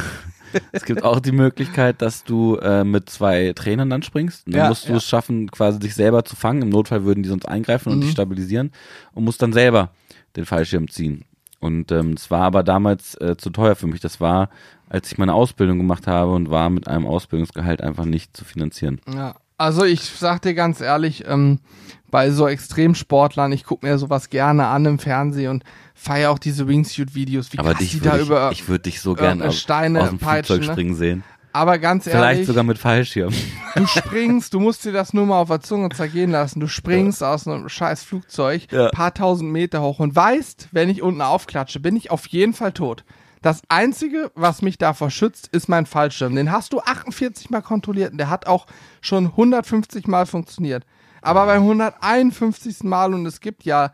[0.73, 4.45] Es gibt auch die Möglichkeit, dass du äh, mit zwei Trainern dann springst.
[4.47, 4.97] Und dann Ja, musst du ja.
[4.97, 6.61] es schaffen, quasi dich selber zu fangen.
[6.63, 8.01] Im Notfall würden die sonst eingreifen und Mhm.
[8.01, 8.71] dich stabilisieren
[9.13, 9.91] und musst dann selber
[10.35, 11.23] den Fallschirm ziehen.
[11.61, 14.01] Und ähm, es war aber damals äh, zu teuer für mich.
[14.01, 14.49] Das war,
[14.89, 18.99] als ich meine Ausbildung gemacht habe und war mit einem Ausbildungsgehalt einfach nicht zu finanzieren.
[19.13, 19.35] Ja.
[19.61, 21.59] Also ich sag dir ganz ehrlich, ähm,
[22.09, 26.67] bei so Extremsportlern, ich gucke mir sowas gerne an im Fernsehen und feiere auch diese
[26.67, 28.51] Wingsuit-Videos, wie Aber krass die da würde über.
[28.51, 30.73] ich, ich würde dich so gerne äh, aus, Steine aus dem peitschen, Flugzeug ne?
[30.73, 31.23] springen sehen.
[31.53, 33.31] aber ganz Vielleicht ehrlich, sogar mit Fallschirm.
[33.75, 36.59] du springst, du musst dir das nur mal auf der Zunge zergehen lassen.
[36.59, 38.89] Du springst aus einem scheiß Flugzeug, Ja.
[38.89, 42.71] paar tausend Meter hoch und weißt, wenn ich unten aufklatsche, bin ich auf jeden Fall
[42.71, 43.03] tot.
[43.41, 46.35] Das Einzige, was mich davor schützt, ist mein Fallschirm.
[46.35, 48.67] Den hast du 48 Mal kontrolliert und der hat auch
[49.01, 50.85] schon 150 Mal funktioniert.
[51.21, 52.83] Aber beim 151.
[52.83, 53.91] Mal, und es gibt ja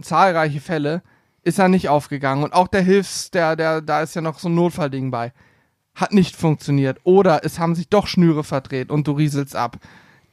[0.00, 1.02] zahlreiche Fälle,
[1.42, 2.44] ist er nicht aufgegangen.
[2.44, 5.32] Und auch der Hilfs, der, der, da ist ja noch so ein Notfallding bei
[5.96, 6.98] hat nicht funktioniert.
[7.02, 9.78] Oder es haben sich doch Schnüre verdreht und du rieselst ab.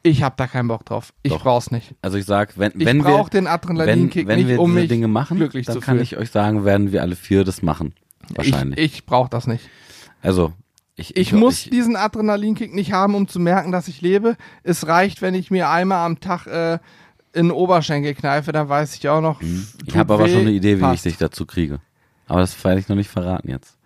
[0.02, 1.14] Ich hab da keinen Bock drauf.
[1.22, 1.42] Ich Doch.
[1.42, 1.94] brauch's nicht.
[2.02, 4.70] Also ich sag, wenn, Ich wenn wir, brauch den wenn, Adrenalinkick wenn nicht, wir um
[4.70, 6.02] diese mich Dinge machen, glücklich dann zu kann fühlen.
[6.02, 7.94] ich euch sagen, werden wir alle vier das machen.
[8.34, 8.78] Wahrscheinlich.
[8.78, 9.68] Ich, ich brauch das nicht.
[10.22, 10.52] also,
[10.96, 14.36] ich, Ich, muss diesen Adrenalinkick nicht haben, um zu merken, dass ich lebe.
[14.62, 16.78] Es reicht, wenn ich mir einmal am Tag äh,
[17.32, 19.40] in den Oberschenkel kneife, dann weiß ich auch noch.
[19.40, 19.66] Mhm.
[19.86, 21.04] ich habe aber schon eine Idee, wie passt.
[21.06, 21.80] ich dich dazu kriege.
[22.26, 23.76] Aber das werde ich noch nicht verraten jetzt.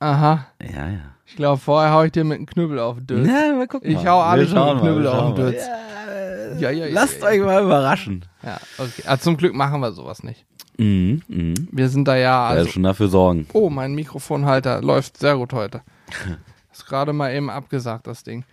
[0.00, 0.48] Aha.
[0.60, 1.13] Ja, ja.
[1.26, 3.26] Ich glaube, vorher hau ich dir mit einem Knüppel auf den Dötz.
[3.28, 3.90] Ja, mal gucken.
[3.90, 5.44] Ich hau alle schon mit mal, Knüppel auf den.
[5.46, 5.62] Dötz.
[6.60, 8.24] Ja, ja, ja, Lasst ja, euch mal überraschen.
[8.42, 9.02] Ja, okay.
[9.06, 10.44] Ah, zum Glück machen wir sowas nicht.
[10.76, 11.54] Mhm, mhm.
[11.72, 13.46] Wir sind da ja, Also, schon dafür sorgen.
[13.52, 15.82] Oh, mein Mikrofonhalter läuft sehr gut heute.
[16.72, 18.44] Ist gerade mal eben abgesagt, das Ding.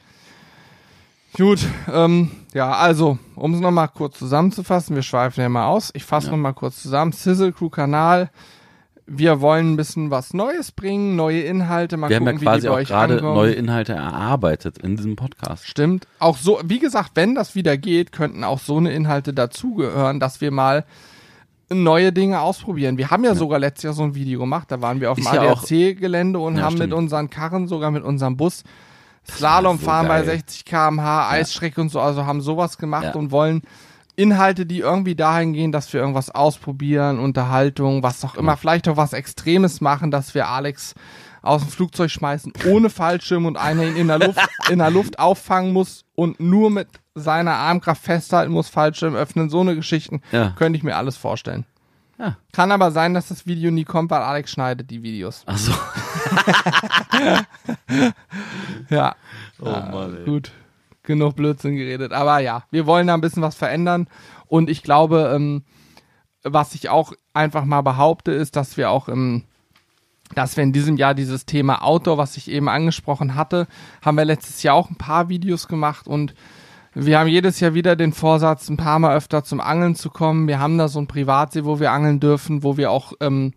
[1.36, 1.60] Gut,
[1.92, 5.90] ähm, ja, also, um es nochmal kurz zusammenzufassen, wir schweifen ja mal aus.
[5.94, 6.32] Ich fasse Ja.
[6.32, 7.14] noch nochmal kurz zusammen.
[7.14, 8.30] Sizzle Crew Kanal.
[9.08, 12.46] Wir wollen ein bisschen was Neues bringen, neue Inhalte, mal Wir haben ja gucken, wie
[12.46, 15.68] quasi die bei auch gerade neue Inhalte erarbeitet in diesem Podcast.
[15.68, 16.08] Stimmt.
[16.20, 20.40] Auch so, wie gesagt, wenn das wieder geht, könnten auch so eine Inhalte dazugehören, dass
[20.40, 20.86] wir mal
[21.70, 22.98] neue Dinge ausprobieren.
[22.98, 25.26] Wir haben ja, sogar letztes Jahr so ein Video gemacht, da waren wir auf dem
[25.26, 26.90] ja ADAC-Gelände und Ja, haben stimmt.
[26.90, 28.64] mit unseren Karren, sogar mit unserem Bus,
[29.30, 30.38] Slalom so fahren bei geil.
[30.40, 33.16] 60 km/h, Eisstrecke und so, also haben sowas gemacht Ja.
[33.16, 33.62] und wollen
[34.22, 38.98] Inhalte, die irgendwie dahin gehen, dass wir irgendwas ausprobieren, Unterhaltung, was auch immer, vielleicht auch
[38.98, 40.94] was Extremes machen, dass wir Alex
[41.42, 45.18] aus dem Flugzeug schmeißen ohne Fallschirm und einer ihn in der Luft, in der Luft
[45.20, 50.54] auffangen muss und nur mit seiner Armkraft festhalten muss, Fallschirm öffnen, so eine Geschichten Ja.
[50.56, 51.66] könnte ich mir alles vorstellen.
[52.20, 52.38] Ja.
[52.54, 55.42] Kann aber sein, dass das Video nie kommt, weil Alex schneidet die Videos.
[55.48, 55.74] Ach so.
[58.90, 59.16] Ja.
[59.60, 60.26] Oh Mann, ey.
[60.26, 60.52] Gut,
[61.04, 62.12] genug Blödsinn geredet.
[62.12, 64.08] Aber ja, wir wollen da ein bisschen was verändern.
[64.48, 65.64] Und ich glaube, ähm,
[66.44, 69.44] was ich auch einfach mal behaupte, ist, dass wir auch im
[70.34, 73.68] dass wir in diesem Jahr dieses Thema Outdoor, was ich eben angesprochen hatte,
[74.02, 76.34] haben wir letztes Jahr auch ein paar Videos gemacht und
[76.94, 80.48] wir haben jedes Jahr wieder den Vorsatz, ein paar Mal öfter zum Angeln zu kommen.
[80.48, 83.54] Wir haben da so ein Privatsee, wo wir angeln dürfen, wo wir auch ähm,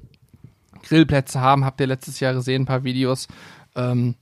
[0.85, 1.65] Grillplätze haben.
[1.65, 3.27] Habt ihr letztes Jahr gesehen, ein paar Videos.
[3.75, 4.15] Ähm,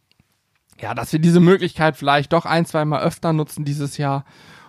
[0.83, 4.25] ja, dass wir diese Möglichkeit vielleicht doch ein, zwei Mal öfter nutzen dieses Jahr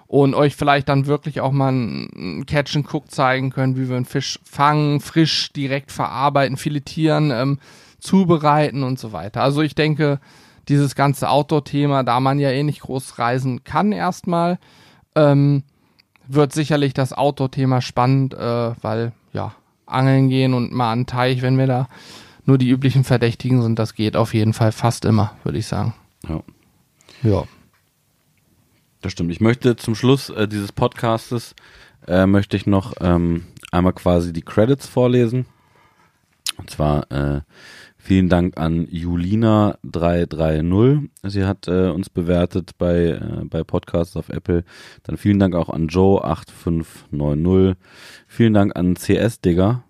[0.05, 3.95] und euch vielleicht dann wirklich auch mal ein Catch and Cook zeigen können, wie wir
[3.95, 7.57] einen Fisch fangen, frisch direkt verarbeiten, filetieren, ähm,
[7.99, 9.41] zubereiten und so weiter.
[9.41, 10.20] Also ich denke,
[10.70, 14.59] dieses ganze Outdoor-Thema, da man ja eh nicht groß reisen kann erstmal,
[15.16, 15.64] ähm,
[16.28, 19.55] wird sicherlich das Outdoor-Thema spannend, äh, weil ja,
[19.88, 21.88] angeln gehen und mal an Teich, wenn wir da
[22.45, 25.95] nur die üblichen Verdächtigen sind, das geht auf jeden Fall fast immer, würde ich sagen.
[26.28, 26.43] Ja.
[27.24, 27.43] Ja.
[29.01, 29.32] Das stimmt.
[29.32, 31.55] Ich möchte zum Schluss äh, dieses Podcastes
[32.07, 35.45] äh, möchte ich noch ähm, einmal quasi die Credits vorlesen.
[36.57, 37.41] Und zwar äh,
[37.97, 41.09] vielen Dank an Julina330.
[41.24, 44.63] Sie hat äh, uns bewertet bei, äh, bei Podcasts auf Apple.
[45.03, 47.76] Dann vielen Dank auch an Joe8590.
[48.28, 49.84] Vielen Dank an CS Digger,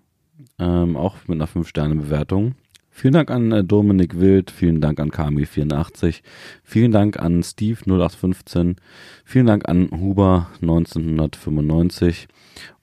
[0.58, 2.54] ähm, auch mit einer 5-Sterne-Bewertung.
[2.96, 6.22] Vielen Dank an äh, Dominik Wild, vielen Dank an Kami84,
[6.62, 8.76] vielen Dank an Steve 0815,
[9.24, 12.28] vielen Dank an Huber 1995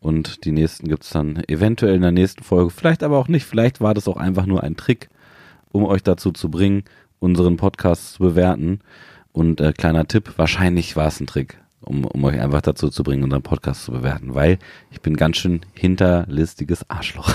[0.02, 3.80] und die nächsten gibt's dann eventuell in der nächsten Folge, vielleicht aber auch nicht, vielleicht
[3.80, 5.08] war das auch einfach nur ein Trick,
[5.72, 6.84] um euch dazu zu bringen,
[7.20, 8.82] unseren Podcast zu bewerten.
[9.32, 13.04] Und äh, kleiner Tipp, wahrscheinlich war es ein Trick, um, um euch einfach dazu zu
[13.04, 14.60] bringen, unseren Podcast zu bewerten, weil
[14.92, 17.34] ich bin ganz schön hinterlistiges Arschloch.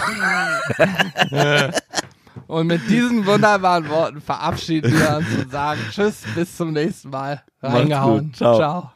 [2.46, 7.42] Und mit diesen wunderbaren Worten verabschieden wir uns und sagen Tschüss, bis zum nächsten Mal.
[7.62, 8.32] Reingehauen.
[8.34, 8.56] Ciao.
[8.56, 8.92] Ciao.